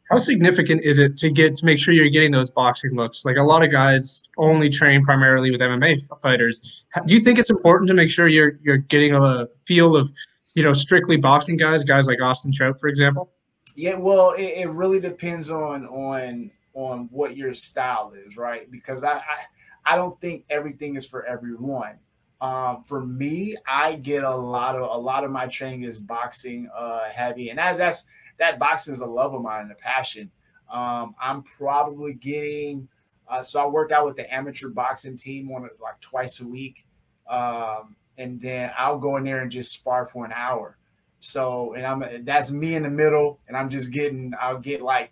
How 0.10 0.18
significant 0.18 0.82
is 0.84 0.98
it 0.98 1.18
to 1.18 1.30
get 1.30 1.54
to 1.56 1.66
make 1.66 1.78
sure 1.78 1.94
you're 1.94 2.10
getting 2.10 2.32
those 2.32 2.50
boxing 2.50 2.96
looks? 2.96 3.26
Like 3.26 3.38
a 3.38 3.44
lot 3.44 3.64
of 3.64 3.72
guys 3.72 4.24
only 4.38 4.68
train 4.68 5.04
primarily 5.04 5.52
with 5.52 5.62
MMA 5.62 6.00
fighters. 6.20 6.84
Do 7.06 7.14
you 7.14 7.20
think 7.20 7.38
it's 7.38 7.52
important 7.52 7.88
to 7.90 7.94
make 7.94 8.10
sure 8.10 8.28
you're 8.28 8.60
you're 8.64 8.78
getting 8.78 9.14
a 9.14 9.48
feel 9.66 9.96
of, 9.96 10.12
you 10.56 10.64
know, 10.64 10.74
strictly 10.74 11.18
boxing 11.18 11.58
guys, 11.58 11.84
guys 11.84 12.08
like 12.08 12.20
Austin 12.22 12.52
Trout, 12.52 12.80
for 12.80 12.88
example? 12.88 13.32
Yeah, 13.76 13.96
well, 13.96 14.32
it, 14.32 14.54
it 14.58 14.70
really 14.70 15.00
depends 15.00 15.52
on 15.52 15.86
on 15.86 16.50
on 16.74 17.08
what 17.12 17.38
your 17.38 17.54
style 17.54 18.14
is, 18.26 18.36
right? 18.36 18.70
Because 18.72 19.04
I, 19.04 19.18
I 19.18 19.46
I 19.86 19.96
don't 19.96 20.20
think 20.20 20.46
everything 20.50 20.96
is 20.96 21.06
for 21.06 21.24
everyone. 21.26 22.00
Um, 22.42 22.84
for 22.84 23.06
me, 23.06 23.58
I 23.68 23.96
get 23.96 24.24
a 24.24 24.36
lot 24.36 24.76
of 24.76 24.82
a 24.82 24.98
lot 24.98 25.24
of 25.24 25.32
my 25.32 25.48
training 25.48 25.84
is 25.84 26.00
boxing 26.00 26.70
uh, 26.76 27.10
heavy, 27.10 27.50
and 27.50 27.60
as 27.60 27.78
that's 27.78 28.06
that 28.38 28.60
boxing 28.60 28.94
is 28.94 29.02
a 29.02 29.06
love 29.06 29.34
of 29.34 29.42
mine 29.42 29.64
and 29.64 29.72
a 29.72 29.76
passion. 29.76 30.32
Um, 30.72 31.16
I'm 31.22 31.44
probably 31.44 32.14
getting 32.14 32.88
uh, 33.30 33.42
so 33.42 33.62
I 33.62 33.68
work 33.68 33.92
out 33.92 34.06
with 34.06 34.16
the 34.16 34.34
amateur 34.34 34.70
boxing 34.70 35.16
team 35.16 35.52
like 35.52 36.00
twice 36.02 36.40
a 36.40 36.48
week, 36.48 36.86
um, 37.30 37.96
and 38.18 38.42
then 38.42 38.72
I'll 38.78 38.98
go 38.98 39.18
in 39.18 39.24
there 39.24 39.42
and 39.42 39.52
just 39.52 39.72
spar 39.72 40.08
for 40.08 40.26
an 40.26 40.32
hour. 40.34 40.78
So 41.20 41.74
and 41.74 41.86
I'm 41.86 42.26
that's 42.26 42.52
me 42.52 42.76
in 42.76 42.84
the 42.84 42.90
middle, 42.90 43.40
and 43.48 43.56
I'm 43.56 43.70
just 43.70 43.92
getting 43.92 44.34
I'll 44.40 44.58
get 44.58 44.82
like 44.82 45.12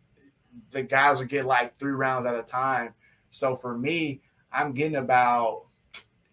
the 0.71 0.81
guys 0.81 1.19
will 1.19 1.25
get 1.25 1.45
like 1.45 1.77
three 1.77 1.91
rounds 1.91 2.25
at 2.25 2.35
a 2.35 2.43
time. 2.43 2.93
So 3.29 3.53
for 3.53 3.77
me, 3.77 4.21
I'm 4.51 4.73
getting 4.73 4.95
about 4.95 5.66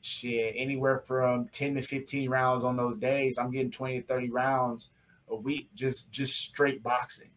shit 0.05 0.55
anywhere 0.57 0.99
from 0.99 1.49
10 1.49 1.77
to 1.77 1.83
15 1.83 2.29
rounds 2.29 2.63
on 2.63 2.77
those 2.77 2.99
days. 2.99 3.39
I'm 3.39 3.51
getting 3.51 3.71
20 3.71 4.03
to 4.03 4.07
30 4.07 4.31
rounds 4.31 4.91
a 5.29 5.37
week, 5.37 5.69
just 5.75 6.11
just 6.11 6.39
straight 6.39 6.83
boxing. 6.83 7.31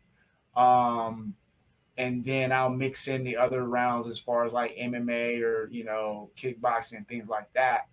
Um, 0.55 1.33
and 1.97 2.25
then 2.25 2.51
I'll 2.51 2.69
mix 2.69 3.07
in 3.07 3.24
the 3.24 3.38
other 3.38 3.63
rounds 3.63 4.05
as 4.05 4.19
far 4.19 4.45
as 4.45 4.51
like 4.51 4.75
MMA 4.75 5.41
or 5.41 5.69
you 5.71 5.86
know 5.86 6.29
kickboxing 6.36 6.97
and 6.97 7.07
things 7.07 7.29
like 7.29 7.51
that. 7.53 7.88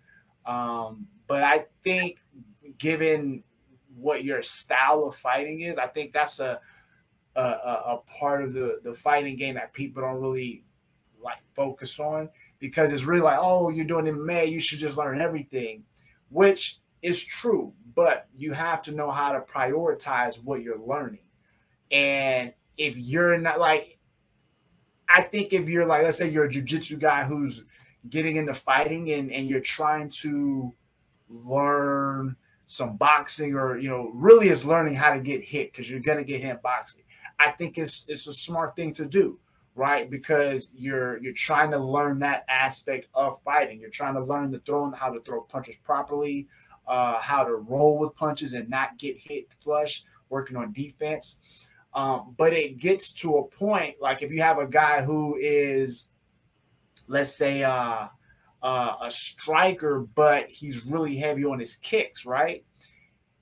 Um, 0.45 1.07
but 1.27 1.41
I 1.41 1.65
think 1.83 2.21
given 2.77 3.43
what 3.95 4.25
your 4.25 4.41
style 4.43 5.05
of 5.05 5.15
fighting 5.15 5.61
is, 5.61 5.77
I 5.77 5.87
think 5.87 6.11
that's 6.11 6.39
a 6.39 6.59
a, 7.37 7.39
a 7.41 8.01
part 8.19 8.43
of 8.43 8.53
the 8.53 8.81
the 8.83 8.93
fighting 8.93 9.37
game 9.37 9.55
that 9.55 9.73
people 9.73 10.01
don't 10.01 10.19
really 10.19 10.63
like 11.23 11.39
focus 11.55 11.99
on 11.99 12.29
because 12.59 12.91
it's 12.91 13.05
really 13.05 13.21
like, 13.21 13.37
oh, 13.39 13.69
you're 13.69 13.85
doing 13.85 14.05
MMA, 14.05 14.51
you 14.51 14.59
should 14.59 14.79
just 14.79 14.97
learn 14.97 15.21
everything, 15.21 15.83
which 16.29 16.79
is 17.01 17.23
true, 17.23 17.73
but 17.95 18.27
you 18.35 18.53
have 18.53 18.81
to 18.83 18.91
know 18.91 19.11
how 19.11 19.31
to 19.31 19.39
prioritize 19.41 20.43
what 20.43 20.61
you're 20.61 20.79
learning. 20.79 21.19
And 21.91 22.53
if 22.77 22.97
you're 22.97 23.37
not 23.37 23.59
like, 23.59 23.99
I 25.07 25.21
think 25.21 25.53
if 25.53 25.69
you're 25.69 25.85
like, 25.85 26.03
let's 26.03 26.17
say 26.17 26.29
you're 26.29 26.45
a 26.45 26.49
jujitsu 26.49 26.99
guy 26.99 27.23
who's 27.23 27.65
getting 28.09 28.37
into 28.37 28.53
fighting 28.53 29.11
and, 29.11 29.31
and 29.31 29.47
you're 29.47 29.59
trying 29.59 30.09
to 30.09 30.73
learn 31.29 32.35
some 32.65 32.97
boxing 32.97 33.53
or 33.53 33.77
you 33.77 33.89
know 33.89 34.11
really 34.13 34.49
is 34.49 34.65
learning 34.65 34.95
how 34.95 35.13
to 35.13 35.19
get 35.19 35.43
hit 35.43 35.71
because 35.71 35.89
you're 35.89 35.99
gonna 35.99 36.23
get 36.23 36.41
hit 36.41 36.49
in 36.51 36.59
boxing. 36.63 37.03
I 37.39 37.51
think 37.51 37.77
it's 37.77 38.05
it's 38.07 38.27
a 38.27 38.33
smart 38.33 38.75
thing 38.75 38.93
to 38.93 39.05
do 39.05 39.39
right? 39.75 40.09
Because 40.09 40.69
you're 40.73 41.21
you're 41.21 41.33
trying 41.33 41.71
to 41.71 41.77
learn 41.77 42.19
that 42.19 42.45
aspect 42.49 43.07
of 43.13 43.41
fighting. 43.43 43.79
You're 43.79 43.89
trying 43.89 44.15
to 44.15 44.23
learn 44.23 44.51
the 44.51 44.59
throwing, 44.59 44.93
how 44.93 45.11
to 45.11 45.19
throw 45.21 45.41
punches 45.41 45.75
properly, 45.83 46.47
uh, 46.87 47.21
how 47.21 47.43
to 47.43 47.55
roll 47.55 47.99
with 47.99 48.15
punches 48.15 48.53
and 48.53 48.69
not 48.69 48.97
get 48.97 49.17
hit 49.17 49.47
flush. 49.63 50.03
Working 50.29 50.57
on 50.57 50.73
defense, 50.73 51.37
um, 51.93 52.33
but 52.35 52.51
it 52.51 52.79
gets 52.79 53.13
to 53.13 53.37
a 53.37 53.43
point 53.47 53.97
like 54.01 54.23
if 54.23 54.31
you 54.31 54.41
have 54.41 54.57
a 54.57 54.65
guy 54.65 55.03
who 55.03 55.37
is, 55.39 56.09
let's 57.07 57.37
say, 57.37 57.63
uh, 57.63 58.07
uh, 58.63 58.95
a 59.03 59.11
striker, 59.11 59.99
but 60.15 60.49
he's 60.49 60.83
really 60.83 61.15
heavy 61.15 61.45
on 61.45 61.59
his 61.59 61.75
kicks, 61.75 62.25
right? 62.25 62.65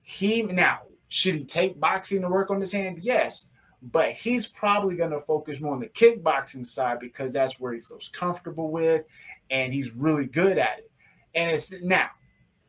He 0.02 0.42
now 0.42 0.80
should 1.14 1.36
he 1.36 1.46
take 1.46 1.80
boxing 1.80 2.22
to 2.22 2.28
work 2.28 2.50
on 2.50 2.60
his 2.60 2.72
hand? 2.72 2.98
Yes, 3.02 3.46
but 3.92 4.12
he's 4.12 4.48
probably 4.48 4.96
going 4.96 5.12
to 5.12 5.20
focus 5.20 5.60
more 5.60 5.74
on 5.74 5.82
the 5.82 5.88
kickboxing 5.88 6.66
side 6.66 7.00
because 7.00 7.34
that's 7.34 7.60
where 7.60 7.74
he 7.74 7.80
feels 7.80 8.10
comfortable 8.10 8.72
with 8.72 9.04
and 9.52 9.74
he's 9.74 9.92
really 9.92 10.26
good 10.26 10.58
at 10.58 10.80
it. 10.80 10.92
And 11.36 11.52
it's 11.52 11.74
now, 11.82 12.10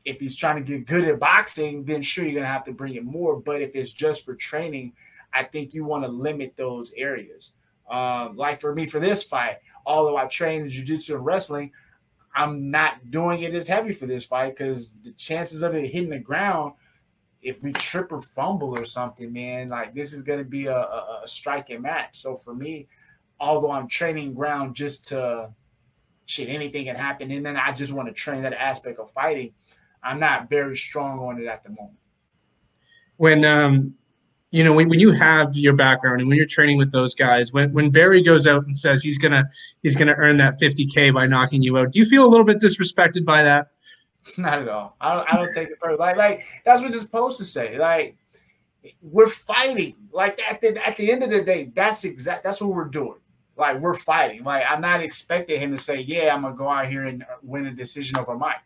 if 0.04 0.18
he's 0.18 0.34
trying 0.34 0.56
to 0.56 0.62
get 0.62 0.86
good 0.86 1.04
at 1.04 1.20
boxing, 1.20 1.84
then 1.84 2.02
sure, 2.02 2.24
you're 2.24 2.34
going 2.34 2.44
to 2.44 2.50
have 2.50 2.64
to 2.64 2.72
bring 2.72 2.94
it 2.94 3.04
more. 3.04 3.38
But 3.38 3.62
if 3.62 3.76
it's 3.76 3.92
just 3.92 4.24
for 4.24 4.34
training, 4.34 4.92
I 5.32 5.44
think 5.44 5.72
you 5.72 5.84
want 5.84 6.04
to 6.04 6.08
limit 6.08 6.54
those 6.56 6.92
areas. 6.96 7.52
Um, 7.88 8.36
like 8.36 8.60
for 8.60 8.74
me, 8.74 8.86
for 8.86 8.98
this 8.98 9.22
fight, 9.22 9.58
although 9.86 10.16
I 10.16 10.26
train 10.26 10.62
in 10.62 10.68
jiu-jitsu 10.68 11.14
and 11.14 11.24
wrestling, 11.24 11.70
I'm 12.34 12.70
not 12.70 13.10
doing 13.12 13.42
it 13.42 13.54
as 13.54 13.68
heavy 13.68 13.92
for 13.92 14.06
this 14.06 14.24
fight 14.24 14.56
because 14.56 14.90
the 15.02 15.12
chances 15.12 15.62
of 15.62 15.74
it 15.74 15.88
hitting 15.90 16.10
the 16.10 16.18
ground 16.18 16.72
if 17.44 17.62
we 17.62 17.72
trip 17.72 18.10
or 18.10 18.22
fumble 18.22 18.76
or 18.76 18.84
something, 18.84 19.32
man, 19.32 19.68
like 19.68 19.94
this 19.94 20.12
is 20.12 20.22
going 20.22 20.38
to 20.38 20.44
be 20.44 20.66
a, 20.66 20.76
a, 20.76 21.20
a 21.24 21.28
striking 21.28 21.82
match. 21.82 22.16
So 22.16 22.34
for 22.34 22.54
me, 22.54 22.88
although 23.38 23.70
I'm 23.70 23.86
training 23.86 24.34
ground 24.34 24.74
just 24.74 25.08
to 25.08 25.50
shit, 26.24 26.48
anything 26.48 26.86
can 26.86 26.96
happen, 26.96 27.30
and 27.30 27.44
then 27.44 27.56
I 27.56 27.72
just 27.72 27.92
want 27.92 28.08
to 28.08 28.14
train 28.14 28.42
that 28.42 28.54
aspect 28.54 28.98
of 28.98 29.12
fighting. 29.12 29.52
I'm 30.02 30.18
not 30.18 30.48
very 30.48 30.74
strong 30.74 31.18
on 31.18 31.40
it 31.40 31.46
at 31.46 31.62
the 31.62 31.68
moment. 31.70 31.98
When 33.18 33.44
um, 33.44 33.94
you 34.50 34.64
know, 34.64 34.72
when, 34.72 34.88
when 34.88 35.00
you 35.00 35.10
have 35.10 35.54
your 35.56 35.74
background 35.74 36.20
and 36.20 36.28
when 36.28 36.38
you're 36.38 36.46
training 36.46 36.78
with 36.78 36.92
those 36.92 37.14
guys, 37.14 37.52
when 37.52 37.72
when 37.72 37.90
Barry 37.90 38.22
goes 38.22 38.46
out 38.46 38.64
and 38.64 38.76
says 38.76 39.02
he's 39.02 39.18
gonna 39.18 39.44
he's 39.82 39.96
gonna 39.96 40.14
earn 40.16 40.38
that 40.38 40.54
50k 40.60 41.12
by 41.12 41.26
knocking 41.26 41.62
you 41.62 41.76
out, 41.76 41.92
do 41.92 41.98
you 41.98 42.06
feel 42.06 42.24
a 42.24 42.28
little 42.28 42.46
bit 42.46 42.58
disrespected 42.58 43.24
by 43.24 43.42
that? 43.42 43.68
Not 44.38 44.60
at 44.60 44.68
all. 44.68 44.96
I 45.00 45.14
don't, 45.14 45.32
I 45.32 45.36
don't 45.36 45.52
take 45.52 45.68
it 45.68 45.80
personally. 45.80 45.98
Like, 45.98 46.16
like 46.16 46.44
that's 46.64 46.80
what 46.80 46.90
it's 46.90 47.00
supposed 47.00 47.38
to 47.38 47.44
say. 47.44 47.78
Like 47.78 48.16
we're 49.02 49.28
fighting. 49.28 49.96
Like 50.12 50.40
at 50.48 50.60
the 50.60 50.86
at 50.86 50.96
the 50.96 51.10
end 51.10 51.22
of 51.22 51.30
the 51.30 51.42
day, 51.42 51.70
that's 51.74 52.04
exact. 52.04 52.44
That's 52.44 52.60
what 52.60 52.74
we're 52.74 52.84
doing. 52.86 53.18
Like 53.56 53.80
we're 53.80 53.94
fighting. 53.94 54.44
Like 54.44 54.64
I'm 54.68 54.80
not 54.80 55.00
expecting 55.02 55.60
him 55.60 55.72
to 55.72 55.78
say, 55.78 56.00
"Yeah, 56.00 56.34
I'm 56.34 56.42
gonna 56.42 56.56
go 56.56 56.68
out 56.68 56.88
here 56.88 57.04
and 57.04 57.22
uh, 57.22 57.36
win 57.42 57.66
a 57.66 57.72
decision 57.72 58.18
over 58.18 58.36
Mike." 58.36 58.56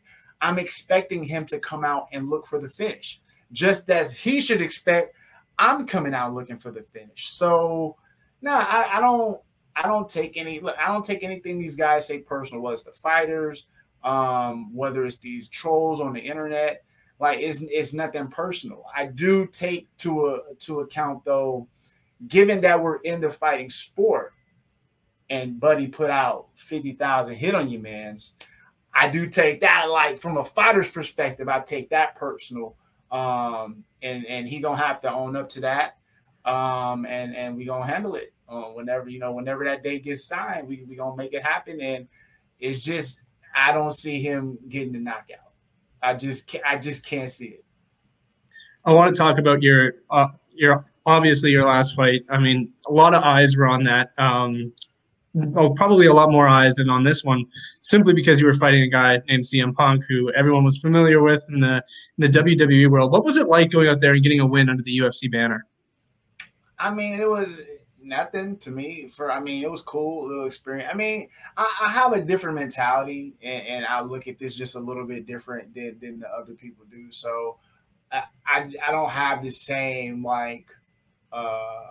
I'm 0.40 0.58
expecting 0.58 1.24
him 1.24 1.46
to 1.46 1.58
come 1.58 1.84
out 1.84 2.08
and 2.12 2.30
look 2.30 2.46
for 2.46 2.60
the 2.60 2.68
finish, 2.68 3.20
just 3.52 3.90
as 3.90 4.12
he 4.12 4.40
should 4.40 4.62
expect. 4.62 5.14
I'm 5.58 5.86
coming 5.86 6.14
out 6.14 6.34
looking 6.34 6.58
for 6.58 6.70
the 6.70 6.82
finish. 6.82 7.30
So, 7.30 7.96
no, 8.42 8.52
I, 8.52 8.98
I 8.98 9.00
don't. 9.00 9.40
I 9.74 9.86
don't 9.86 10.08
take 10.08 10.36
any. 10.36 10.60
Look, 10.60 10.76
I 10.78 10.88
don't 10.88 11.04
take 11.04 11.22
anything 11.22 11.58
these 11.58 11.76
guys 11.76 12.06
say 12.06 12.18
personal. 12.18 12.62
Whether 12.62 12.74
it's 12.74 12.82
the 12.84 12.92
fighters, 12.92 13.66
um, 14.04 14.74
whether 14.74 15.04
it's 15.04 15.18
these 15.18 15.48
trolls 15.48 16.00
on 16.00 16.12
the 16.12 16.20
internet. 16.20 16.84
Like 17.20 17.40
it's, 17.40 17.62
it's 17.62 17.92
nothing 17.92 18.28
personal. 18.28 18.84
I 18.96 19.06
do 19.06 19.46
take 19.46 19.88
to 19.98 20.26
a 20.28 20.54
to 20.60 20.80
account 20.80 21.24
though, 21.24 21.66
given 22.28 22.60
that 22.60 22.80
we're 22.80 22.98
in 22.98 23.20
the 23.20 23.30
fighting 23.30 23.70
sport, 23.70 24.34
and 25.28 25.58
Buddy 25.58 25.88
put 25.88 26.10
out 26.10 26.46
fifty 26.54 26.92
thousand 26.92 27.36
hit 27.36 27.54
on 27.54 27.68
you, 27.68 27.80
man's. 27.80 28.36
I 28.94 29.08
do 29.08 29.28
take 29.28 29.60
that 29.62 29.90
like 29.90 30.18
from 30.18 30.36
a 30.38 30.44
fighter's 30.44 30.90
perspective. 30.90 31.48
I 31.48 31.60
take 31.60 31.90
that 31.90 32.14
personal, 32.14 32.76
um, 33.10 33.84
and 34.02 34.24
and 34.26 34.48
he 34.48 34.60
gonna 34.60 34.76
have 34.76 35.00
to 35.02 35.12
own 35.12 35.36
up 35.36 35.48
to 35.50 35.60
that. 35.62 35.96
um, 36.44 37.04
and 37.06 37.36
and 37.36 37.56
we 37.56 37.64
gonna 37.64 37.86
handle 37.86 38.14
it. 38.14 38.32
Uh, 38.48 38.70
whenever 38.72 39.08
you 39.08 39.18
know, 39.18 39.32
whenever 39.32 39.64
that 39.64 39.82
date 39.82 40.04
gets 40.04 40.24
signed, 40.24 40.66
we 40.66 40.84
we 40.88 40.96
gonna 40.96 41.16
make 41.16 41.32
it 41.34 41.42
happen. 41.42 41.80
And 41.80 42.08
it's 42.58 42.82
just 42.82 43.20
I 43.58 43.72
don't 43.72 43.92
see 43.92 44.20
him 44.20 44.58
getting 44.68 44.92
the 44.92 45.00
knockout. 45.00 45.38
I 46.02 46.14
just 46.14 46.54
I 46.64 46.78
just 46.78 47.04
can't 47.04 47.28
see 47.28 47.46
it. 47.46 47.64
I 48.84 48.92
want 48.92 49.14
to 49.14 49.18
talk 49.18 49.38
about 49.38 49.62
your 49.62 49.94
uh, 50.10 50.28
your 50.54 50.86
obviously 51.06 51.50
your 51.50 51.64
last 51.64 51.94
fight. 51.96 52.22
I 52.30 52.38
mean, 52.38 52.72
a 52.86 52.92
lot 52.92 53.14
of 53.14 53.22
eyes 53.22 53.56
were 53.56 53.66
on 53.66 53.82
that. 53.84 54.10
Um, 54.18 54.72
well, 55.34 55.74
probably 55.74 56.06
a 56.06 56.12
lot 56.12 56.30
more 56.30 56.46
eyes 56.48 56.76
than 56.76 56.88
on 56.88 57.02
this 57.02 57.24
one, 57.24 57.44
simply 57.80 58.14
because 58.14 58.40
you 58.40 58.46
were 58.46 58.54
fighting 58.54 58.82
a 58.82 58.88
guy 58.88 59.20
named 59.28 59.44
CM 59.44 59.74
Punk, 59.74 60.04
who 60.08 60.32
everyone 60.32 60.64
was 60.64 60.78
familiar 60.78 61.22
with 61.22 61.44
in 61.48 61.60
the 61.60 61.82
in 62.18 62.30
the 62.30 62.38
WWE 62.38 62.90
world. 62.90 63.10
What 63.10 63.24
was 63.24 63.36
it 63.36 63.48
like 63.48 63.70
going 63.70 63.88
out 63.88 64.00
there 64.00 64.14
and 64.14 64.22
getting 64.22 64.40
a 64.40 64.46
win 64.46 64.68
under 64.68 64.82
the 64.82 64.96
UFC 64.98 65.30
banner? 65.30 65.66
I 66.78 66.94
mean, 66.94 67.20
it 67.20 67.28
was 67.28 67.60
nothing 68.08 68.56
to 68.58 68.70
me. 68.70 69.06
For 69.08 69.30
I 69.30 69.40
mean, 69.40 69.62
it 69.62 69.70
was 69.70 69.82
cool, 69.82 70.26
little 70.26 70.46
experience. 70.46 70.90
I 70.92 70.96
mean, 70.96 71.28
I, 71.56 71.70
I 71.82 71.90
have 71.90 72.12
a 72.12 72.20
different 72.20 72.56
mentality, 72.56 73.34
and, 73.42 73.66
and, 73.66 73.86
I 73.86 74.00
look 74.00 74.26
at 74.26 74.38
this 74.38 74.54
just 74.56 74.74
a 74.74 74.80
little 74.80 75.04
bit 75.04 75.26
different 75.26 75.74
than 75.74 75.98
than 76.00 76.20
the 76.20 76.28
other 76.28 76.54
people 76.54 76.84
do. 76.90 77.12
So, 77.12 77.58
I 78.10 78.24
I, 78.46 78.70
I 78.86 78.90
don't 78.90 79.10
have 79.10 79.42
the 79.42 79.50
same 79.50 80.24
like 80.24 80.70
uh 81.32 81.84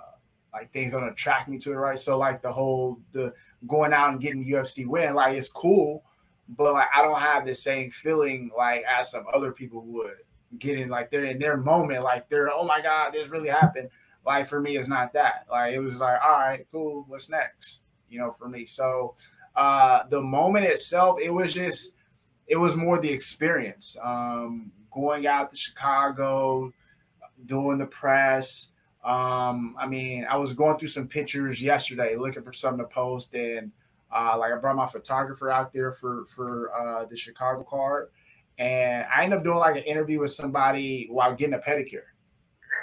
like 0.53 0.73
things 0.73 0.93
don't 0.93 1.07
attract 1.07 1.47
me 1.47 1.59
to 1.59 1.71
it, 1.71 1.75
right? 1.75 1.99
So 1.99 2.17
like 2.17 2.41
the 2.41 2.51
whole 2.51 2.99
the 3.11 3.33
going 3.67 3.93
out 3.93 4.09
and 4.09 4.19
getting 4.19 4.47
UFC 4.47 4.87
win, 4.87 5.13
like 5.13 5.35
it's 5.35 5.49
cool, 5.49 6.03
but 6.49 6.73
like 6.73 6.87
I 6.95 7.01
don't 7.01 7.19
have 7.19 7.45
the 7.45 7.53
same 7.53 7.91
feeling 7.91 8.51
like 8.57 8.83
as 8.83 9.11
some 9.11 9.25
other 9.33 9.51
people 9.51 9.81
would 9.85 10.15
getting 10.57 10.89
like 10.89 11.11
they're 11.11 11.25
in 11.25 11.39
their 11.39 11.57
moment, 11.57 12.03
like 12.03 12.29
they're 12.29 12.49
oh 12.51 12.65
my 12.65 12.81
god, 12.81 13.13
this 13.13 13.29
really 13.29 13.49
happened. 13.49 13.89
Like 14.27 14.45
for 14.45 14.61
me, 14.61 14.77
it's 14.77 14.89
not 14.89 15.13
that. 15.13 15.47
Like 15.49 15.73
it 15.73 15.79
was 15.79 15.99
like, 15.99 16.19
all 16.23 16.33
right, 16.33 16.67
cool, 16.71 17.05
what's 17.07 17.29
next? 17.29 17.81
You 18.09 18.19
know, 18.19 18.29
for 18.29 18.47
me. 18.47 18.65
So 18.65 19.15
uh 19.55 20.03
the 20.09 20.21
moment 20.21 20.65
itself, 20.65 21.17
it 21.23 21.31
was 21.31 21.53
just 21.53 21.93
it 22.45 22.57
was 22.57 22.75
more 22.75 22.99
the 22.99 23.09
experience. 23.09 23.97
Um 24.03 24.71
going 24.91 25.25
out 25.25 25.49
to 25.49 25.57
Chicago, 25.57 26.71
doing 27.45 27.79
the 27.79 27.85
press, 27.85 28.71
um, 29.07 29.75
I 29.79 29.87
mean, 29.87 30.25
I 30.29 30.35
was 30.35 30.53
going 30.53 30.77
through 30.77 30.89
some 30.89 31.07
pictures 31.07 31.61
yesterday, 31.61 32.17
looking 32.17 32.43
for 32.43 32.51
something 32.51 32.79
to 32.79 32.93
post, 32.93 33.33
and 33.35 33.71
uh, 34.13 34.37
like 34.37 34.51
I 34.51 34.57
brought 34.57 34.75
my 34.75 34.85
photographer 34.85 35.49
out 35.49 35.71
there 35.71 35.93
for 35.93 36.25
for 36.35 36.71
uh, 36.77 37.05
the 37.05 37.15
Chicago 37.15 37.63
card, 37.63 38.09
and 38.57 39.05
I 39.13 39.23
ended 39.23 39.39
up 39.39 39.45
doing 39.45 39.59
like 39.59 39.77
an 39.77 39.83
interview 39.83 40.19
with 40.19 40.31
somebody 40.31 41.07
while 41.09 41.33
getting 41.33 41.53
a 41.53 41.59
pedicure. 41.59 42.03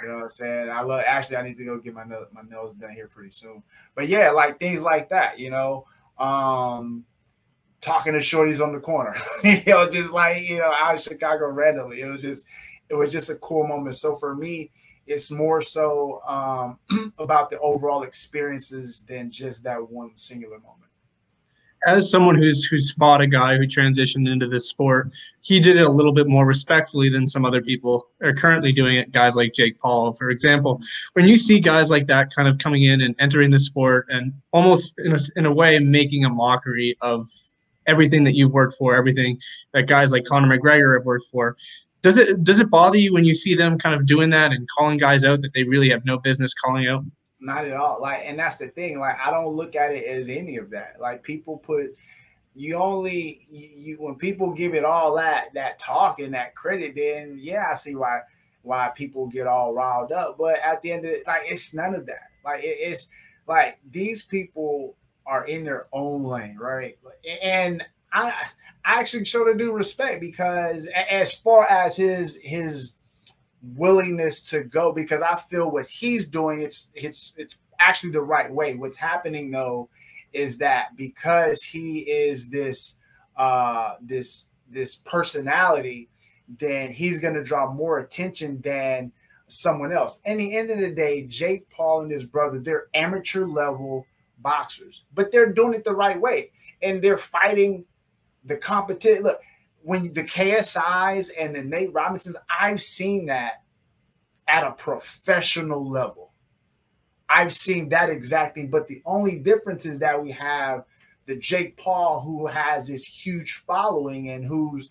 You 0.05 0.11
know 0.11 0.17
what 0.17 0.23
I'm 0.25 0.29
saying? 0.29 0.69
I 0.69 0.81
love. 0.81 1.01
Actually, 1.05 1.37
I 1.37 1.41
need 1.43 1.57
to 1.57 1.65
go 1.65 1.79
get 1.79 1.95
my 1.95 2.05
my 2.05 2.41
nails 2.47 2.75
done 2.75 2.91
here 2.91 3.07
pretty 3.07 3.31
soon. 3.31 3.63
But 3.95 4.07
yeah, 4.07 4.29
like 4.31 4.59
things 4.59 4.81
like 4.81 5.09
that. 5.09 5.39
You 5.39 5.49
know, 5.49 5.85
um, 6.19 7.05
talking 7.81 8.13
to 8.13 8.19
shorties 8.19 8.63
on 8.63 8.71
the 8.71 8.79
corner. 8.79 9.15
you 9.43 9.61
know, 9.65 9.89
just 9.89 10.11
like 10.11 10.47
you 10.47 10.57
know, 10.57 10.71
out 10.71 10.95
of 10.95 11.01
Chicago 11.01 11.47
randomly. 11.47 12.01
It 12.01 12.05
was 12.07 12.21
just, 12.21 12.45
it 12.89 12.95
was 12.95 13.11
just 13.11 13.31
a 13.31 13.35
cool 13.35 13.67
moment. 13.67 13.95
So 13.95 14.13
for 14.13 14.35
me 14.35 14.71
it's 15.07 15.29
more 15.29 15.61
so 15.61 16.19
um, 16.27 16.79
about 17.19 17.49
the 17.49 17.59
overall 17.59 18.03
experiences 18.03 19.03
than 19.07 19.29
just 19.29 19.63
that 19.63 19.89
one 19.89 20.11
singular 20.15 20.57
moment. 20.59 20.84
As 21.85 22.09
someone 22.09 22.35
who's 22.35 22.63
who's 22.65 22.91
fought 22.91 23.21
a 23.21 23.27
guy 23.27 23.57
who 23.57 23.67
transitioned 23.67 24.31
into 24.31 24.47
this 24.47 24.67
sport, 24.67 25.11
he 25.41 25.59
did 25.59 25.77
it 25.77 25.83
a 25.83 25.91
little 25.91 26.11
bit 26.11 26.27
more 26.27 26.45
respectfully 26.45 27.09
than 27.09 27.27
some 27.27 27.45
other 27.45 27.61
people 27.61 28.07
are 28.23 28.33
currently 28.33 28.71
doing 28.71 28.97
it. 28.97 29.11
Guys 29.11 29.35
like 29.35 29.53
Jake 29.53 29.77
Paul, 29.77 30.13
for 30.13 30.29
example, 30.29 30.81
when 31.13 31.27
you 31.27 31.37
see 31.37 31.59
guys 31.59 31.91
like 31.91 32.07
that 32.07 32.33
kind 32.33 32.47
of 32.47 32.57
coming 32.57 32.83
in 32.83 33.01
and 33.01 33.15
entering 33.19 33.51
the 33.51 33.59
sport 33.59 34.07
and 34.09 34.33
almost 34.51 34.95
in 34.97 35.13
a, 35.13 35.19
in 35.35 35.45
a 35.45 35.53
way 35.53 35.77
making 35.77 36.25
a 36.25 36.29
mockery 36.29 36.97
of 37.01 37.23
everything 37.85 38.23
that 38.23 38.35
you've 38.35 38.51
worked 38.51 38.75
for, 38.77 38.95
everything 38.95 39.39
that 39.73 39.83
guys 39.83 40.11
like 40.11 40.25
Conor 40.25 40.57
McGregor 40.57 40.97
have 40.97 41.05
worked 41.05 41.27
for 41.27 41.55
does 42.05 42.17
it 42.17 42.43
does 42.43 42.59
it 42.59 42.69
bother 42.69 42.99
you 42.99 43.11
when 43.11 43.25
you 43.25 43.33
see 43.33 43.55
them 43.55 43.79
kind 43.79 43.95
of 43.95 44.05
doing 44.05 44.29
that 44.29 44.51
and 44.51 44.67
calling 44.77 44.99
guys 44.99 45.23
out 45.23 45.41
that 45.41 45.53
they 45.53 45.63
really 45.63 45.89
have 45.89 46.05
no 46.05 46.19
business 46.19 46.53
calling 46.53 46.87
out? 46.87 47.03
Not 47.39 47.65
at 47.65 47.73
all. 47.73 48.01
Like, 48.01 48.21
and 48.25 48.39
that's 48.39 48.57
the 48.57 48.69
thing. 48.69 48.99
Like, 48.99 49.17
I 49.23 49.29
don't 49.29 49.53
look 49.53 49.75
at 49.75 49.91
it 49.91 50.05
as 50.05 50.29
any 50.29 50.57
of 50.57 50.69
that. 50.71 50.95
Like, 50.99 51.23
people 51.23 51.57
put 51.57 51.95
you 52.57 52.75
only 52.75 53.45
you, 53.51 53.97
when 53.99 54.15
people 54.15 54.53
give 54.53 54.73
it 54.73 54.85
all 54.85 55.15
that 55.15 55.53
that 55.53 55.77
talk 55.77 56.19
and 56.19 56.33
that 56.33 56.55
credit, 56.55 56.95
then 56.95 57.37
yeah, 57.39 57.65
I 57.69 57.73
see 57.75 57.95
why 57.95 58.21
why 58.61 58.91
people 58.95 59.27
get 59.27 59.45
all 59.45 59.73
riled 59.73 60.11
up. 60.11 60.37
But 60.37 60.59
at 60.59 60.81
the 60.81 60.93
end 60.93 61.05
of 61.05 61.11
it, 61.11 61.27
like, 61.27 61.41
it's 61.45 61.73
none 61.73 61.93
of 61.93 62.05
that. 62.05 62.29
Like, 62.43 62.63
it, 62.63 62.77
it's 62.79 63.07
like 63.47 63.77
these 63.91 64.23
people 64.23 64.95
are 65.25 65.45
in 65.45 65.63
their 65.63 65.87
own 65.91 66.23
lane, 66.23 66.57
right? 66.57 66.97
And 67.41 67.83
I 68.13 68.33
I 68.85 68.99
actually 68.99 69.25
show 69.25 69.45
the 69.45 69.53
dude 69.53 69.73
respect 69.73 70.21
because 70.21 70.87
as 71.09 71.33
far 71.33 71.65
as 71.65 71.97
his 71.97 72.39
his 72.41 72.94
willingness 73.75 74.41
to 74.49 74.63
go, 74.63 74.91
because 74.91 75.21
I 75.21 75.35
feel 75.35 75.71
what 75.71 75.89
he's 75.89 76.27
doing, 76.27 76.61
it's 76.61 76.87
it's 76.93 77.33
it's 77.37 77.57
actually 77.79 78.11
the 78.11 78.21
right 78.21 78.51
way. 78.51 78.75
What's 78.75 78.97
happening 78.97 79.51
though 79.51 79.89
is 80.33 80.57
that 80.59 80.95
because 80.97 81.63
he 81.63 81.99
is 81.99 82.49
this 82.49 82.95
uh 83.37 83.95
this 84.01 84.49
this 84.69 84.95
personality, 84.95 86.09
then 86.59 86.91
he's 86.91 87.19
gonna 87.19 87.43
draw 87.43 87.71
more 87.71 87.99
attention 87.99 88.61
than 88.61 89.11
someone 89.47 89.91
else. 89.91 90.19
And 90.25 90.39
the 90.39 90.57
end 90.57 90.71
of 90.71 90.79
the 90.79 90.91
day, 90.91 91.23
Jake 91.23 91.69
Paul 91.69 92.01
and 92.01 92.11
his 92.11 92.23
brother, 92.23 92.59
they're 92.59 92.87
amateur 92.93 93.45
level 93.45 94.05
boxers, 94.39 95.03
but 95.13 95.31
they're 95.31 95.51
doing 95.51 95.73
it 95.73 95.83
the 95.83 95.93
right 95.93 96.19
way. 96.19 96.51
And 96.81 97.01
they're 97.01 97.17
fighting 97.17 97.85
the 98.43 98.57
competition. 98.57 99.23
Look, 99.23 99.41
when 99.85 100.11
the 100.13 100.23
KSIs 100.23 101.29
and 101.39 101.55
the 101.55 101.63
Nate 101.63 101.93
Robinsons, 101.93 102.35
I've 102.49 102.81
seen 102.81 103.27
that 103.27 103.61
at 104.47 104.65
a 104.65 104.71
professional 104.71 105.87
level. 105.87 106.31
I've 107.29 107.53
seen 107.53 107.89
that 107.89 108.09
exact 108.09 108.55
thing, 108.55 108.71
but 108.71 108.87
the 108.87 109.03
only 109.05 109.37
difference 109.37 109.85
is 109.85 109.99
that 109.99 110.21
we 110.21 110.31
have 110.31 110.85
the 111.27 111.37
Jake 111.37 111.77
Paul 111.77 112.19
who 112.19 112.47
has 112.47 112.87
this 112.87 113.03
huge 113.03 113.63
following 113.67 114.31
and 114.31 114.43
who's 114.43 114.89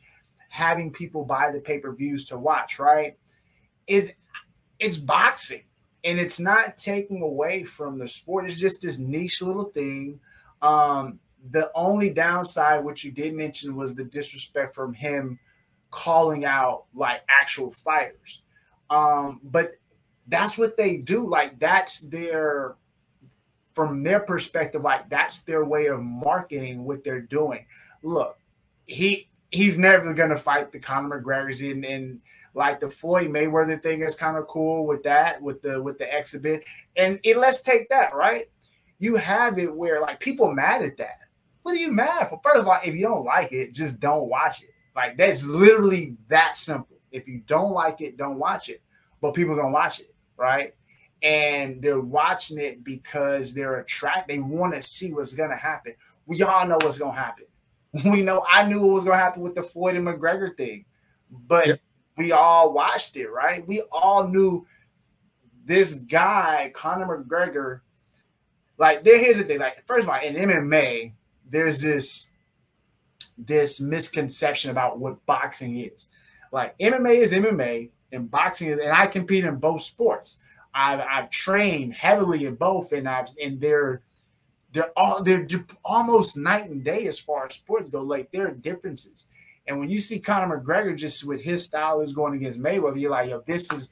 having 0.49 0.93
people 0.93 1.25
buy 1.25 1.51
the 1.53 1.61
pay-per-views 1.61 2.27
to 2.27 2.39
watch, 2.39 2.79
right? 2.79 3.19
Is 3.89 4.13
it's 4.79 4.97
boxing 4.97 5.65
and 6.05 6.21
it's 6.21 6.39
not 6.39 6.77
taking 6.77 7.21
away 7.21 7.65
from 7.65 7.99
the 7.99 8.07
sport. 8.07 8.49
It's 8.49 8.61
just 8.61 8.83
this 8.83 8.99
niche 9.01 9.43
little 9.43 9.65
thing. 9.65 10.21
Um, 10.63 11.19
the 11.51 11.71
only 11.75 12.11
downside, 12.11 12.85
which 12.85 13.05
you 13.05 13.11
did 13.11 13.35
mention, 13.35 13.77
was 13.77 13.95
the 13.95 14.05
disrespect 14.05 14.75
from 14.75 14.95
him 14.95 15.39
calling 15.91 16.45
out 16.45 16.85
like 16.95 17.23
actual 17.29 17.71
fighters. 17.71 18.43
Um, 18.91 19.41
but 19.45 19.73
that's 20.27 20.57
what 20.57 20.77
they 20.77 20.97
do. 20.97 21.29
Like 21.29 21.59
that's 21.59 22.01
their 22.01 22.77
from 23.75 24.03
their 24.03 24.21
perspective, 24.21 24.83
like 24.83 25.09
that's 25.11 25.43
their 25.43 25.65
way 25.65 25.87
of 25.87 26.01
marketing 26.01 26.85
what 26.85 27.05
they're 27.05 27.21
doing. 27.21 27.67
Look, 28.03 28.39
he 28.87 29.29
he's 29.51 29.79
never 29.79 30.15
gonna 30.15 30.37
fight 30.37 30.73
the 30.73 30.79
Conor 30.79 31.21
McGregor's 31.21 31.63
in 31.63 31.85
and 31.85 32.21
like 32.55 32.81
the 32.81 32.89
Floyd 32.89 33.31
Mayweather 33.31 33.83
thing 33.83 34.03
is 34.03 34.15
kind 34.15 34.37
of 34.37 34.47
cool 34.47 34.87
with 34.87 35.03
that, 35.03 35.43
with 35.43 35.61
the 35.61 35.83
with 35.83 35.99
the 35.99 36.17
exhibit. 36.17 36.65
And 36.97 37.19
it, 37.23 37.37
let's 37.37 37.61
take 37.61 37.89
that, 37.91 38.15
right? 38.15 38.47
You 38.99 39.17
have 39.17 39.59
it 39.59 39.75
where 39.75 40.01
like 40.01 40.21
people 40.21 40.53
mad 40.53 40.83
at 40.83 40.97
that 40.99 41.19
what 41.65 41.75
are 41.75 41.81
you 41.81 41.91
mad 41.91 42.29
for? 42.29 42.39
First 42.43 42.61
of 42.61 42.69
all, 42.69 42.79
if 42.85 42.95
you 42.95 43.03
don't 43.03 43.25
like 43.25 43.53
it, 43.53 43.73
just 43.73 43.99
don't 43.99 44.29
watch 44.29 44.63
it. 44.63 44.69
Like 44.95 45.17
that's 45.17 45.45
literally 45.45 46.15
that 46.29 46.57
simple. 46.57 46.99
If 47.11 47.27
you 47.27 47.43
don't 47.47 47.73
like 47.73 48.03
it, 48.03 48.19
don't 48.19 48.39
watch 48.39 48.69
it. 48.69 48.83
But 49.21 49.33
people 49.33 49.55
are 49.55 49.57
gonna 49.57 49.71
watch 49.71 50.01
it, 50.01 50.15
right? 50.37 50.75
And 51.23 51.81
they're 51.81 52.01
watching 52.01 52.59
it 52.59 52.85
because 52.85 53.55
they're 53.55 53.77
attracted. 53.77 54.37
They 54.37 54.41
want 54.41 54.75
to 54.75 54.83
see 54.83 55.15
what's 55.15 55.33
gonna 55.33 55.57
happen. 55.57 55.95
We 56.27 56.43
all 56.43 56.67
know 56.67 56.79
what's 56.83 56.99
gonna 56.99 57.19
happen. 57.19 57.47
We 58.05 58.23
know 58.23 58.45
I 58.51 58.67
knew 58.67 58.81
what 58.81 58.93
was 58.93 59.05
gonna 59.05 59.17
happen 59.17 59.43
with 59.43 59.55
the 59.55 59.63
Floyd 59.63 59.97
and 59.97 60.07
McGregor 60.07 60.55
thing, 60.57 60.85
but 61.31 61.67
yep. 61.67 61.81
we 62.19 62.33
all 62.33 62.75
watched 62.75 63.17
it, 63.17 63.29
right? 63.29 63.67
We 63.67 63.83
all 63.91 64.29
knew 64.29 64.67
this 65.65 65.95
guy, 65.95 66.73
Conor 66.75 67.25
McGregor. 67.25 67.81
Like, 68.77 69.05
there, 69.05 69.19
here's 69.19 69.39
the 69.39 69.45
thing. 69.45 69.61
Like, 69.61 69.87
first 69.87 70.03
of 70.03 70.11
all, 70.11 70.21
in 70.21 70.35
MMA, 70.35 71.13
there's 71.55 71.81
this 71.81 72.27
this 73.37 73.81
misconception 73.81 74.71
about 74.71 74.99
what 74.99 75.25
boxing 75.27 75.79
is. 75.79 76.09
Like 76.53 76.79
MMA 76.79 77.17
is 77.17 77.33
MMA 77.33 77.91
and 78.13 78.31
boxing 78.31 78.69
is, 78.69 78.79
and 78.79 78.93
I 78.93 79.07
compete 79.07 79.45
in 79.45 79.57
both 79.57 79.83
sports. 79.83 80.39
I've 80.75 81.01
I've 81.01 81.31
trained 81.31 81.95
heavily 81.95 82.47
in 82.47 82.55
both, 82.57 82.93
and 82.93 83.09
I've 83.09 83.29
and 83.43 83.61
they're 83.61 84.03
they're 84.73 84.91
all 84.97 85.23
they're 85.23 85.47
almost 85.85 86.37
night 86.37 86.69
and 86.69 86.85
day 86.85 87.07
as 87.07 87.19
far 87.19 87.47
as 87.47 87.55
sports 87.55 87.89
go. 87.89 88.03
Like 88.03 88.31
there 88.33 88.49
are 88.49 88.53
differences. 88.53 89.27
And 89.67 89.79
when 89.79 89.89
you 89.89 89.99
see 89.99 90.19
Conor 90.19 90.61
McGregor 90.61 90.95
just 90.95 91.25
with 91.25 91.41
his 91.43 91.65
style 91.65 92.03
is 92.03 92.13
going 92.13 92.35
against 92.35 92.61
Mayweather, 92.61 93.01
you're 93.01 93.11
like, 93.11 93.31
yo, 93.31 93.43
this 93.47 93.73
is 93.73 93.91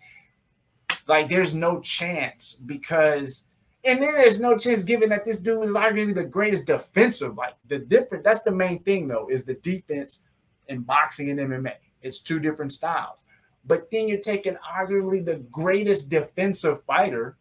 Like 1.06 1.28
there's 1.28 1.54
no 1.54 1.80
chance 1.80 2.54
because 2.54 3.44
and 3.84 4.00
then 4.00 4.14
there's 4.14 4.40
no 4.40 4.56
chance 4.56 4.84
given 4.84 5.08
that 5.08 5.24
this 5.24 5.38
dude 5.38 5.64
is 5.64 5.74
arguably 5.74 6.14
the 6.14 6.24
greatest 6.24 6.66
defensive. 6.66 7.36
Like 7.36 7.54
the 7.66 7.78
different, 7.78 8.22
that's 8.22 8.42
the 8.42 8.52
main 8.52 8.82
thing 8.82 9.08
though, 9.08 9.28
is 9.28 9.44
the 9.44 9.54
defense 9.54 10.20
in 10.68 10.82
boxing 10.82 11.30
and 11.30 11.40
MMA. 11.40 11.74
It's 12.00 12.20
two 12.20 12.38
different 12.38 12.72
styles. 12.72 13.24
But 13.64 13.90
then 13.90 14.08
you're 14.08 14.20
taking 14.20 14.56
arguably 14.56 15.24
the 15.24 15.36
greatest 15.50 16.08
defensive 16.08 16.84
fighter 16.84 17.36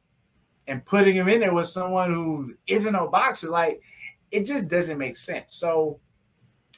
and 0.68 0.86
putting 0.86 1.16
him 1.16 1.28
in 1.28 1.42
there 1.42 1.54
with 1.54 1.68
someone 1.68 2.12
who 2.12 2.56
isn't 2.66 2.96
a 2.96 3.08
boxer. 3.08 3.50
Like 3.50 3.82
it 4.32 4.46
just 4.46 4.68
doesn't 4.68 4.98
make 4.98 5.18
sense. 5.18 5.54
So 5.54 6.00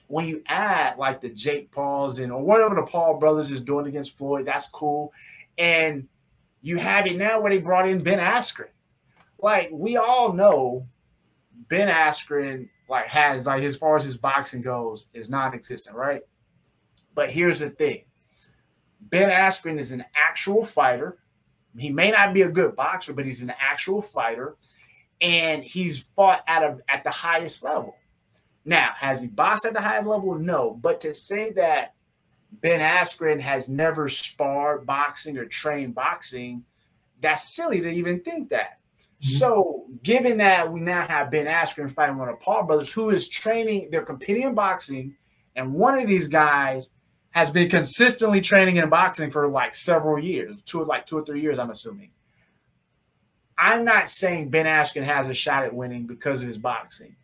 when 0.08 0.26
you 0.26 0.43
add 0.47 0.97
like 0.97 1.21
the 1.21 1.30
Jake 1.30 1.71
Pauls 1.71 2.19
and 2.19 2.34
or 2.34 2.43
whatever 2.43 2.76
the 2.76 2.84
Paul 2.84 3.17
brothers 3.17 3.49
is 3.49 3.63
doing 3.63 3.88
against 3.88 4.17
Floyd, 4.17 4.45
that's 4.45 4.67
cool. 4.67 5.13
And 5.58 6.08
you 6.62 6.78
have 6.78 7.08
it 7.08 7.17
now 7.17 7.39
where 7.39 7.52
they 7.52 7.60
brought 7.60 7.88
in 7.88 8.04
Ben 8.04 8.19
Askren 8.19 8.67
like 9.43 9.69
we 9.71 9.97
all 9.97 10.34
know 10.34 10.88
Ben 11.67 11.89
Askren 11.89 12.69
like 12.89 13.08
has 13.08 13.45
like 13.45 13.62
as 13.62 13.75
far 13.75 13.97
as 13.97 14.03
his 14.03 14.17
boxing 14.17 14.62
goes 14.62 15.08
is 15.13 15.29
non-existent, 15.29 15.95
right? 15.95 16.21
But 17.13 17.29
here's 17.29 17.60
the 17.60 17.69
thing. 17.69 18.06
Ben 19.01 19.29
Askren 19.29 19.77
is 19.77 19.91
an 19.91 20.06
actual 20.15 20.65
fighter. 20.65 21.19
He 21.77 21.91
may 21.91 22.10
not 22.10 22.34
be 22.34 22.43
a 22.43 22.49
good 22.49 22.75
boxer, 22.75 23.13
but 23.13 23.25
he's 23.25 23.41
an 23.41 23.53
actual 23.60 24.01
fighter 24.01 24.56
and 25.21 25.63
he's 25.63 26.06
fought 26.15 26.41
at 26.47 26.63
a 26.63 26.77
at 26.88 27.03
the 27.03 27.12
highest 27.12 27.63
level. 27.63 27.95
Now, 28.65 28.91
has 28.95 29.21
he 29.21 29.27
boxed 29.27 29.65
at 29.65 29.73
the 29.73 29.82
highest 29.82 30.08
level? 30.08 30.36
No, 30.36 30.79
but 30.82 31.01
to 31.01 31.13
say 31.13 31.51
that 31.53 31.95
Ben 32.62 32.79
Askren 32.79 33.41
has 33.41 33.67
never 33.67 34.08
sparred 34.08 34.86
boxing 34.86 35.38
or 35.38 35.45
trained 35.45 35.95
boxing, 35.95 36.63
that's 37.19 37.53
silly 37.56 37.82
to 37.82 37.89
even 37.89 38.21
think 38.21 38.49
that. 38.49 38.79
Mm-hmm. 39.23 39.38
So, 39.38 39.86
given 40.03 40.38
that 40.39 40.69
we 40.69 40.81
now 40.81 41.07
have 41.07 41.31
Ben 41.31 41.45
Askren 41.45 41.89
fighting 41.89 42.17
one 42.17 42.27
of 42.27 42.41
Paul 42.41 42.63
brothers, 42.63 42.91
who 42.91 43.09
is 43.09 43.29
training, 43.29 43.88
they're 43.89 44.03
competing 44.03 44.43
in 44.43 44.53
boxing, 44.53 45.15
and 45.55 45.73
one 45.73 45.97
of 45.97 46.07
these 46.07 46.27
guys 46.27 46.89
has 47.29 47.49
been 47.49 47.69
consistently 47.69 48.41
training 48.41 48.75
in 48.75 48.89
boxing 48.89 49.31
for 49.31 49.47
like 49.47 49.73
several 49.73 50.19
years, 50.19 50.62
two 50.63 50.83
like 50.83 51.05
two 51.05 51.17
or 51.17 51.25
three 51.25 51.41
years, 51.41 51.57
I'm 51.57 51.69
assuming. 51.69 52.12
I'm 53.57 53.86
not 53.86 54.09
saying 54.09 54.49
Ben 54.49 54.65
Askren 54.65 55.03
has 55.03 55.29
a 55.29 55.33
shot 55.33 55.63
at 55.63 55.73
winning 55.73 56.05
because 56.05 56.41
of 56.41 56.47
his 56.47 56.57
boxing, 56.57 57.15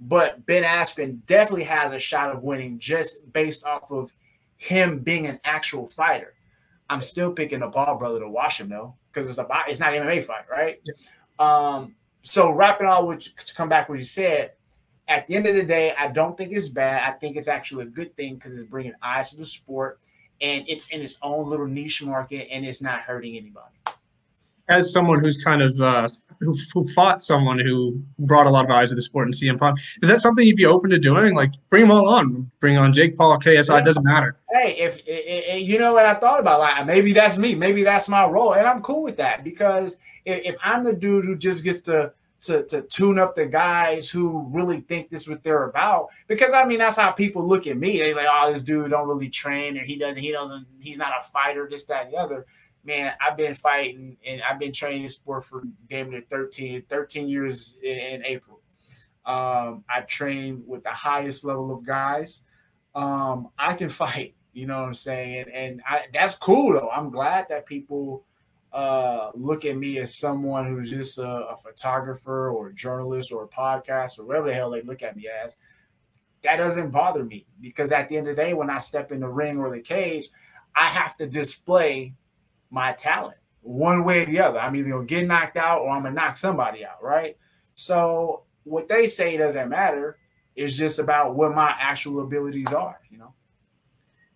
but 0.00 0.44
Ben 0.46 0.64
Askren 0.64 1.24
definitely 1.26 1.64
has 1.64 1.92
a 1.92 1.98
shot 2.00 2.34
of 2.34 2.42
winning 2.42 2.80
just 2.80 3.18
based 3.32 3.64
off 3.64 3.92
of 3.92 4.12
him 4.56 4.98
being 4.98 5.26
an 5.26 5.38
actual 5.44 5.86
fighter. 5.86 6.34
I'm 6.90 7.02
still 7.02 7.32
picking 7.32 7.60
the 7.60 7.68
Paul 7.68 7.98
brother 7.98 8.18
to 8.18 8.28
watch 8.28 8.60
him 8.60 8.68
though, 8.68 8.96
because 9.12 9.28
it's 9.28 9.38
a 9.38 9.46
it's 9.68 9.78
not 9.78 9.94
an 9.94 10.02
MMA 10.02 10.24
fight, 10.24 10.46
right? 10.50 10.80
Yeah. 10.84 10.94
Um, 11.38 11.94
so 12.22 12.50
wrapping 12.50 12.86
all 12.86 13.06
with 13.06 13.20
to 13.20 13.54
come 13.54 13.68
back 13.68 13.88
what 13.88 13.98
you 13.98 14.04
said, 14.04 14.52
at 15.08 15.26
the 15.26 15.36
end 15.36 15.46
of 15.46 15.54
the 15.54 15.62
day, 15.62 15.94
I 15.96 16.08
don't 16.08 16.36
think 16.36 16.52
it's 16.52 16.68
bad. 16.68 17.08
I 17.08 17.16
think 17.16 17.36
it's 17.36 17.48
actually 17.48 17.84
a 17.84 17.88
good 17.88 18.16
thing 18.16 18.34
because 18.34 18.58
it's 18.58 18.68
bringing 18.68 18.94
eyes 19.02 19.30
to 19.30 19.36
the 19.36 19.44
sport 19.44 20.00
and 20.40 20.64
it's 20.68 20.90
in 20.90 21.00
its 21.00 21.16
own 21.22 21.48
little 21.48 21.66
niche 21.66 22.02
market 22.02 22.48
and 22.50 22.64
it's 22.66 22.82
not 22.82 23.00
hurting 23.00 23.36
anybody 23.36 23.75
as 24.68 24.92
someone 24.92 25.20
who's 25.20 25.42
kind 25.42 25.62
of 25.62 25.80
uh, 25.80 26.08
who, 26.40 26.56
who, 26.74 26.86
fought 26.88 27.22
someone 27.22 27.58
who 27.58 28.00
brought 28.18 28.46
a 28.46 28.50
lot 28.50 28.64
of 28.64 28.70
eyes 28.70 28.90
to 28.90 28.94
the 28.94 29.02
sport 29.02 29.26
and 29.26 29.34
CM 29.34 29.58
Punk, 29.58 29.78
is 30.02 30.08
that 30.08 30.20
something 30.20 30.46
you'd 30.46 30.56
be 30.56 30.66
open 30.66 30.90
to 30.90 30.98
doing? 30.98 31.34
Like, 31.34 31.52
bring 31.70 31.82
them 31.82 31.90
all 31.90 32.08
on, 32.08 32.48
bring 32.60 32.76
on 32.76 32.92
Jake 32.92 33.16
Paul, 33.16 33.38
KSI, 33.38 33.68
yeah. 33.68 33.80
doesn't 33.82 34.04
matter. 34.04 34.36
Hey, 34.50 34.76
if, 34.78 35.00
if, 35.06 35.62
you 35.62 35.78
know 35.78 35.92
what 35.92 36.06
I 36.06 36.14
thought 36.14 36.40
about, 36.40 36.60
like 36.60 36.86
maybe 36.86 37.12
that's 37.12 37.38
me, 37.38 37.54
maybe 37.54 37.82
that's 37.82 38.08
my 38.08 38.26
role, 38.26 38.54
and 38.54 38.66
I'm 38.66 38.82
cool 38.82 39.02
with 39.02 39.16
that 39.18 39.44
because 39.44 39.96
if, 40.24 40.44
if 40.44 40.56
I'm 40.62 40.84
the 40.84 40.92
dude 40.92 41.24
who 41.24 41.36
just 41.36 41.64
gets 41.64 41.80
to 41.82 42.12
to, 42.42 42.64
to 42.66 42.82
tune 42.82 43.18
up 43.18 43.34
the 43.34 43.46
guys 43.46 44.08
who 44.08 44.46
really 44.50 44.80
think 44.80 45.10
this 45.10 45.22
is 45.22 45.28
what 45.28 45.42
they're 45.42 45.64
about. 45.64 46.08
Because 46.28 46.52
I 46.52 46.64
mean, 46.64 46.78
that's 46.78 46.96
how 46.96 47.10
people 47.10 47.46
look 47.46 47.66
at 47.66 47.76
me. 47.76 47.98
They 47.98 48.14
like, 48.14 48.28
oh, 48.30 48.52
this 48.52 48.62
dude 48.62 48.90
don't 48.90 49.08
really 49.08 49.28
train, 49.28 49.76
or 49.76 49.82
he 49.82 49.96
doesn't, 49.96 50.18
he 50.18 50.32
doesn't, 50.32 50.66
he's 50.80 50.96
not 50.96 51.12
a 51.20 51.24
fighter, 51.24 51.66
this, 51.68 51.84
that, 51.84 52.04
and 52.04 52.14
the 52.14 52.18
other 52.18 52.46
man, 52.86 53.12
I've 53.20 53.36
been 53.36 53.54
fighting 53.54 54.16
and 54.24 54.40
I've 54.42 54.58
been 54.58 54.72
training 54.72 55.08
sport 55.08 55.44
for 55.44 55.64
damn 55.90 56.10
near 56.10 56.22
13, 56.30 56.84
13 56.88 57.28
years 57.28 57.76
in, 57.82 57.98
in 57.98 58.24
April. 58.24 58.60
Um, 59.26 59.84
I 59.90 60.02
trained 60.06 60.62
with 60.66 60.84
the 60.84 60.90
highest 60.90 61.44
level 61.44 61.74
of 61.74 61.84
guys. 61.84 62.42
Um, 62.94 63.48
I 63.58 63.74
can 63.74 63.88
fight, 63.90 64.34
you 64.52 64.66
know 64.66 64.80
what 64.80 64.86
I'm 64.86 64.94
saying? 64.94 65.40
And, 65.40 65.52
and 65.52 65.82
I, 65.86 66.02
that's 66.12 66.36
cool 66.36 66.72
though. 66.72 66.88
I'm 66.90 67.10
glad 67.10 67.46
that 67.48 67.66
people 67.66 68.24
uh, 68.72 69.30
look 69.34 69.64
at 69.64 69.76
me 69.76 69.98
as 69.98 70.14
someone 70.14 70.66
who's 70.66 70.90
just 70.90 71.18
a, 71.18 71.28
a 71.28 71.56
photographer 71.56 72.50
or 72.50 72.68
a 72.68 72.74
journalist 72.74 73.32
or 73.32 73.44
a 73.44 73.48
podcast 73.48 74.18
or 74.18 74.24
whatever 74.24 74.48
the 74.48 74.54
hell 74.54 74.70
they 74.70 74.82
look 74.82 75.02
at 75.02 75.16
me 75.16 75.28
as. 75.44 75.56
That 76.44 76.56
doesn't 76.56 76.90
bother 76.90 77.24
me 77.24 77.46
because 77.60 77.90
at 77.90 78.08
the 78.08 78.16
end 78.16 78.28
of 78.28 78.36
the 78.36 78.42
day, 78.42 78.54
when 78.54 78.70
I 78.70 78.78
step 78.78 79.10
in 79.10 79.20
the 79.20 79.28
ring 79.28 79.58
or 79.58 79.70
the 79.70 79.80
cage, 79.80 80.28
I 80.76 80.86
have 80.86 81.16
to 81.16 81.26
display 81.26 82.14
my 82.70 82.92
talent 82.92 83.36
one 83.66 84.04
way 84.04 84.22
or 84.22 84.26
the 84.26 84.40
other. 84.40 84.58
I'm 84.58 84.76
either 84.76 84.90
gonna 84.90 85.04
get 85.04 85.26
knocked 85.26 85.56
out 85.56 85.80
or 85.80 85.90
I'm 85.90 86.02
gonna 86.02 86.14
knock 86.14 86.36
somebody 86.36 86.84
out, 86.84 87.02
right? 87.02 87.36
So 87.74 88.42
what 88.64 88.88
they 88.88 89.06
say 89.06 89.36
doesn't 89.36 89.68
matter. 89.68 90.18
It's 90.54 90.76
just 90.76 90.98
about 90.98 91.34
what 91.34 91.54
my 91.54 91.74
actual 91.78 92.20
abilities 92.20 92.72
are, 92.72 92.98
you 93.10 93.18
know. 93.18 93.34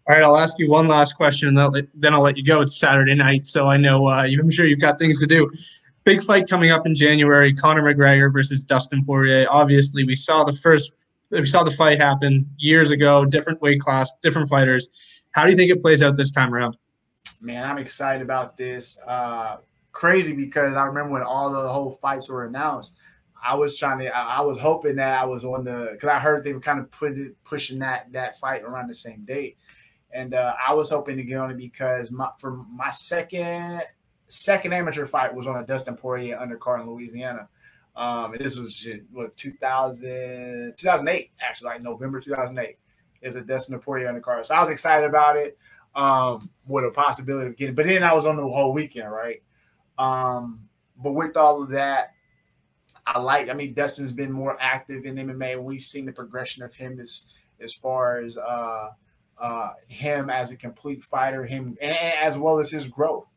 All 0.09 0.16
right, 0.16 0.23
I'll 0.23 0.37
ask 0.37 0.59
you 0.59 0.69
one 0.69 0.88
last 0.88 1.14
question, 1.14 1.57
and 1.57 1.88
then 1.95 2.14
I'll 2.14 2.21
let 2.21 2.37
you 2.37 2.45
go. 2.45 2.61
It's 2.61 2.79
Saturday 2.79 3.14
night, 3.14 3.45
so 3.45 3.69
I 3.69 3.77
know 3.77 4.07
uh, 4.07 4.23
I'm 4.40 4.51
sure 4.51 4.66
you've 4.66 4.81
got 4.81 4.99
things 4.99 5.21
to 5.21 5.27
do. 5.27 5.51
Big 6.05 6.23
fight 6.23 6.49
coming 6.49 6.71
up 6.71 6.87
in 6.87 6.95
January: 6.95 7.55
Conor 7.55 7.83
McGregor 7.83 8.33
versus 8.33 8.64
Dustin 8.64 9.05
Poirier. 9.05 9.47
Obviously, 9.51 10.05
we 10.05 10.14
saw 10.14 10.45
the 10.45 10.53
first, 10.53 10.93
we 11.31 11.45
saw 11.47 11.62
the 11.62 11.71
fight 11.71 12.01
happen 12.01 12.49
years 12.59 12.90
ago. 12.90 13.25
Different 13.25 13.62
weight 13.62 13.81
class, 13.81 14.16
different 14.23 14.49
fighters. 14.49 14.90
How 15.31 15.45
do 15.45 15.51
you 15.51 15.57
think 15.57 15.71
it 15.71 15.81
plays 15.81 16.03
out 16.03 16.16
this 16.16 16.33
time 16.33 16.53
around? 16.53 16.77
Man, 17.40 17.64
I'm 17.64 17.79
excited 17.79 18.22
about 18.22 18.57
this. 18.57 18.98
Uh, 19.07 19.59
crazy 19.92 20.33
because 20.33 20.76
I 20.76 20.85
remember 20.85 21.12
when 21.12 21.22
all 21.22 21.50
the 21.50 21.68
whole 21.68 21.90
fights 21.90 22.29
were 22.29 22.44
announced. 22.44 22.96
I 23.42 23.55
was 23.55 23.79
trying 23.79 24.00
to. 24.00 24.14
I, 24.14 24.38
I 24.38 24.40
was 24.42 24.59
hoping 24.59 24.96
that 24.96 25.18
I 25.18 25.24
was 25.24 25.44
on 25.44 25.64
the 25.64 25.90
because 25.92 26.09
I 26.09 26.18
heard 26.18 26.44
they 26.44 26.53
were 26.53 26.61
kind 26.61 26.79
of 26.79 26.90
put 26.90 27.16
it, 27.16 27.42
pushing 27.44 27.79
that 27.79 28.12
that 28.12 28.38
fight 28.38 28.62
around 28.62 28.88
the 28.88 28.94
same 28.94 29.24
date, 29.24 29.57
and 30.12 30.35
uh, 30.35 30.53
I 30.66 30.74
was 30.74 30.90
hoping 30.90 31.16
to 31.16 31.22
get 31.22 31.38
on 31.38 31.50
it 31.50 31.57
because 31.57 32.11
my 32.11 32.29
for 32.38 32.50
my 32.50 32.90
second 32.90 33.83
second 34.29 34.72
amateur 34.74 35.07
fight 35.07 35.35
was 35.35 35.46
on 35.46 35.57
a 35.57 35.66
Dustin 35.66 35.96
Poirier 35.96 36.37
undercard 36.37 36.83
in 36.83 36.90
Louisiana. 36.90 37.48
Um, 37.96 38.35
and 38.35 38.44
this 38.44 38.57
was 38.57 38.88
what 39.11 39.37
2000, 39.37 40.74
2008 40.76 41.31
actually, 41.40 41.66
like 41.66 41.83
November 41.83 42.20
2008. 42.20 42.76
Is 43.22 43.37
a 43.37 43.42
Dustin 43.42 43.79
Poirier 43.79 44.11
undercard, 44.11 44.46
so 44.46 44.55
I 44.55 44.61
was 44.61 44.70
excited 44.70 45.07
about 45.07 45.37
it 45.37 45.59
um, 45.94 46.50
with 46.66 46.85
a 46.85 46.90
possibility 46.90 47.48
of 47.48 47.57
getting. 47.57 47.74
But 47.74 47.87
then 47.87 48.03
I 48.03 48.12
was 48.12 48.26
on 48.26 48.37
the 48.37 48.42
whole 48.42 48.72
weekend, 48.72 49.11
right? 49.11 49.42
Um, 49.98 50.68
but 50.96 51.12
with 51.12 51.37
all 51.37 51.62
of 51.62 51.70
that, 51.70 52.14
I 53.07 53.18
like. 53.18 53.48
I 53.48 53.55
mean, 53.55 53.74
Dustin's 53.74 54.12
been 54.12 54.33
more 54.33 54.57
active 54.61 55.05
in 55.05 55.16
MMA, 55.16 55.53
and 55.53 55.64
we've 55.64 55.81
seen 55.81 56.07
the 56.07 56.12
progression 56.12 56.62
of 56.62 56.74
him 56.74 57.00
as 57.00 57.26
as 57.61 57.74
far 57.74 58.20
as 58.20 58.37
uh, 58.38 58.90
uh, 59.38 59.70
him 59.88 60.31
as 60.31 60.50
a 60.50 60.57
complete 60.57 61.03
fighter, 61.03 61.44
him 61.44 61.76
and, 61.81 61.96
as 61.96 62.38
well 62.38 62.59
as 62.59 62.70
his 62.70 62.88
growth. 62.88 63.29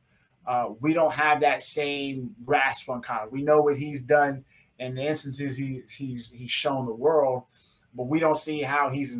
Uh, 0.45 0.69
we 0.81 0.93
don't 0.93 1.13
have 1.13 1.39
that 1.39 1.63
same 1.63 2.35
grasp 2.45 2.89
on 2.89 3.01
Conor. 3.01 3.29
We 3.29 3.43
know 3.43 3.61
what 3.61 3.77
he's 3.77 4.01
done 4.01 4.43
in 4.77 4.95
the 4.95 5.03
instances 5.03 5.57
he, 5.57 5.81
he's 5.89 6.29
he's 6.29 6.51
shown 6.51 6.85
the 6.85 6.93
world, 6.93 7.43
but 7.93 8.07
we 8.07 8.19
don't 8.19 8.37
see 8.37 8.61
how 8.61 8.89
he's 8.89 9.15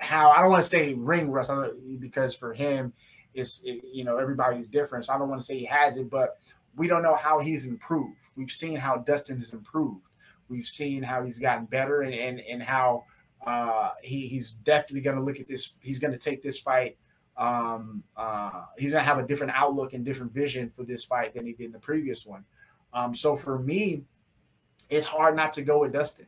how 0.00 0.30
I 0.30 0.40
don't 0.40 0.50
want 0.50 0.62
to 0.62 0.68
say 0.68 0.94
ring 0.94 1.30
rust 1.30 1.50
because 1.98 2.34
for 2.34 2.52
him, 2.52 2.92
it's 3.34 3.62
it, 3.64 3.82
you 3.92 4.04
know 4.04 4.18
everybody's 4.18 4.68
different. 4.68 5.06
So 5.06 5.12
I 5.12 5.18
don't 5.18 5.28
want 5.28 5.40
to 5.40 5.46
say 5.46 5.58
he 5.58 5.64
has 5.66 5.96
it, 5.96 6.10
but 6.10 6.38
we 6.76 6.88
don't 6.88 7.02
know 7.02 7.14
how 7.14 7.38
he's 7.38 7.66
improved. 7.66 8.18
We've 8.36 8.50
seen 8.50 8.76
how 8.76 8.96
Dustin 8.96 9.36
has 9.36 9.52
improved. 9.52 10.08
We've 10.48 10.66
seen 10.66 11.02
how 11.02 11.24
he's 11.24 11.38
gotten 11.38 11.66
better 11.66 12.02
and 12.02 12.14
and, 12.14 12.40
and 12.40 12.62
how 12.62 13.04
uh, 13.46 13.90
he, 14.02 14.26
he's 14.26 14.50
definitely 14.50 15.00
going 15.00 15.16
to 15.16 15.22
look 15.22 15.40
at 15.40 15.48
this. 15.48 15.74
He's 15.80 15.98
going 15.98 16.12
to 16.12 16.18
take 16.18 16.42
this 16.42 16.58
fight. 16.58 16.96
Um, 17.36 18.02
uh, 18.16 18.64
he's 18.78 18.92
going 18.92 19.02
to 19.02 19.08
have 19.08 19.18
a 19.18 19.26
different 19.26 19.52
outlook 19.54 19.92
and 19.92 20.04
different 20.04 20.32
vision 20.32 20.70
for 20.70 20.84
this 20.84 21.04
fight 21.04 21.34
than 21.34 21.46
he 21.46 21.52
did 21.52 21.66
in 21.66 21.72
the 21.72 21.78
previous 21.78 22.24
one. 22.24 22.44
Um, 22.92 23.14
so 23.14 23.34
for 23.34 23.58
me, 23.58 24.04
it's 24.88 25.06
hard 25.06 25.36
not 25.36 25.52
to 25.54 25.62
go 25.62 25.80
with 25.80 25.92
Dustin. 25.92 26.26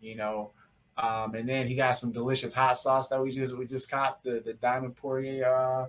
You 0.00 0.16
know, 0.16 0.52
um, 0.96 1.34
and 1.34 1.48
then 1.48 1.66
he 1.66 1.74
got 1.74 1.92
some 1.92 2.12
delicious 2.12 2.52
hot 2.52 2.76
sauce 2.76 3.08
that 3.08 3.20
we 3.20 3.30
just 3.30 3.56
we 3.56 3.66
just 3.66 3.90
caught 3.90 4.22
the 4.22 4.42
the 4.44 4.54
Diamond 4.54 4.94
Poirier 4.96 5.46
uh, 5.46 5.86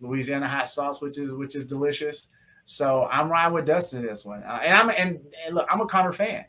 Louisiana 0.00 0.48
hot 0.48 0.68
sauce, 0.68 1.00
which 1.00 1.18
is 1.18 1.32
which 1.32 1.56
is 1.56 1.66
delicious. 1.66 2.28
So 2.64 3.08
I'm 3.10 3.28
riding 3.28 3.54
with 3.54 3.66
Dustin 3.66 4.04
this 4.04 4.24
one, 4.24 4.42
uh, 4.42 4.60
and 4.62 4.76
I'm 4.76 4.90
and, 4.90 5.20
and, 5.46 5.54
look, 5.54 5.66
I'm 5.70 5.80
a 5.80 5.86
Conor 5.86 6.12
fan, 6.12 6.44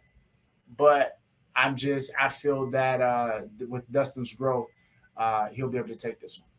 but 0.78 1.20
I'm 1.56 1.76
just 1.76 2.12
I 2.20 2.30
feel 2.30 2.70
that 2.72 3.02
uh, 3.02 3.42
with 3.68 3.90
Dustin's 3.92 4.34
growth, 4.34 4.68
uh, 5.18 5.48
he'll 5.52 5.70
be 5.70 5.78
able 5.78 5.90
to 5.90 5.96
take 5.96 6.20
this 6.20 6.40
one. 6.40 6.50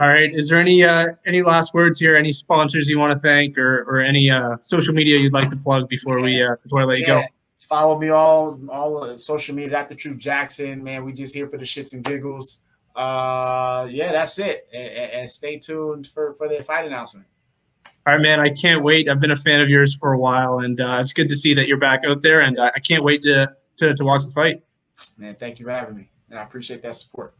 All 0.00 0.08
right. 0.08 0.34
Is 0.34 0.48
there 0.48 0.58
any 0.58 0.82
uh, 0.82 1.10
any 1.24 1.42
last 1.42 1.72
words 1.72 2.00
here? 2.00 2.16
Any 2.16 2.32
sponsors 2.32 2.88
you 2.88 2.98
want 2.98 3.12
to 3.12 3.18
thank, 3.18 3.56
or 3.56 3.82
or 3.82 4.00
any 4.00 4.28
uh, 4.28 4.56
social 4.62 4.92
media 4.92 5.18
you'd 5.18 5.32
like 5.32 5.50
to 5.50 5.56
plug 5.56 5.88
before 5.88 6.20
we 6.20 6.42
uh, 6.42 6.56
before 6.62 6.80
I 6.80 6.84
let 6.84 6.98
you 6.98 7.04
Yeah. 7.06 7.22
go? 7.22 7.28
Follow 7.68 7.98
me 7.98 8.10
all 8.10 8.58
all 8.68 9.16
social 9.16 9.54
media 9.54 9.78
at 9.78 9.88
the 9.88 9.94
Truth 9.94 10.18
Jackson. 10.18 10.84
Man, 10.84 11.04
we 11.04 11.12
just 11.12 11.34
here 11.34 11.48
for 11.48 11.56
the 11.56 11.64
shits 11.64 11.94
and 11.94 12.04
giggles. 12.04 12.60
Uh, 12.94 13.88
yeah, 13.90 14.12
that's 14.12 14.38
it. 14.38 14.68
And, 14.72 14.88
and- 14.88 15.30
stay 15.30 15.58
tuned 15.58 16.06
for 16.06 16.34
for 16.34 16.48
the 16.48 16.62
fight 16.62 16.84
announcement. 16.86 17.26
All 18.06 18.12
right, 18.12 18.20
man. 18.20 18.38
I 18.38 18.50
can't 18.50 18.82
wait. 18.84 19.08
I've 19.08 19.18
been 19.18 19.30
a 19.30 19.36
fan 19.36 19.62
of 19.62 19.70
yours 19.70 19.94
for 19.94 20.12
a 20.12 20.18
while, 20.18 20.58
and 20.58 20.78
uh, 20.78 20.98
it's 21.00 21.14
good 21.14 21.28
to 21.30 21.34
see 21.34 21.54
that 21.54 21.66
you're 21.66 21.78
back 21.78 22.02
out 22.06 22.20
there. 22.20 22.40
And 22.42 22.58
uh, 22.58 22.70
I 22.76 22.80
can't 22.80 23.02
wait 23.02 23.22
to, 23.22 23.50
to 23.78 23.94
to 23.94 24.04
watch 24.04 24.26
the 24.26 24.32
fight. 24.32 24.62
Man, 25.16 25.34
thank 25.34 25.58
you 25.58 25.64
for 25.64 25.72
having 25.72 25.96
me, 25.96 26.10
and 26.28 26.38
I 26.38 26.42
appreciate 26.42 26.82
that 26.82 26.96
support. 26.96 27.34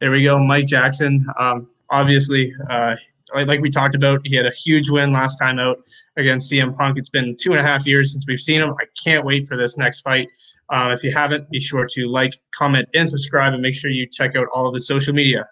There 0.00 0.12
we 0.12 0.22
go, 0.22 0.38
Mike 0.38 0.66
Jackson. 0.66 1.26
Um, 1.36 1.68
obviously, 1.90 2.54
uh, 2.70 2.94
like 3.34 3.60
we 3.60 3.70
talked 3.70 3.94
about, 3.94 4.20
he 4.24 4.36
had 4.36 4.46
a 4.46 4.52
huge 4.52 4.90
win 4.90 5.12
last 5.12 5.36
time 5.36 5.58
out 5.58 5.78
against 6.16 6.50
CM 6.50 6.76
Punk. 6.76 6.98
It's 6.98 7.10
been 7.10 7.36
two 7.40 7.52
and 7.52 7.60
a 7.60 7.62
half 7.62 7.86
years 7.86 8.12
since 8.12 8.26
we've 8.26 8.40
seen 8.40 8.60
him. 8.60 8.74
I 8.80 8.84
can't 9.02 9.24
wait 9.24 9.46
for 9.46 9.56
this 9.56 9.78
next 9.78 10.00
fight. 10.00 10.28
Uh, 10.70 10.94
if 10.94 11.02
you 11.02 11.12
haven't, 11.12 11.48
be 11.50 11.60
sure 11.60 11.86
to 11.90 12.08
like, 12.08 12.34
comment, 12.54 12.88
and 12.94 13.08
subscribe, 13.08 13.52
and 13.52 13.62
make 13.62 13.74
sure 13.74 13.90
you 13.90 14.06
check 14.06 14.36
out 14.36 14.46
all 14.52 14.66
of 14.66 14.74
his 14.74 14.86
social 14.86 15.14
media. 15.14 15.46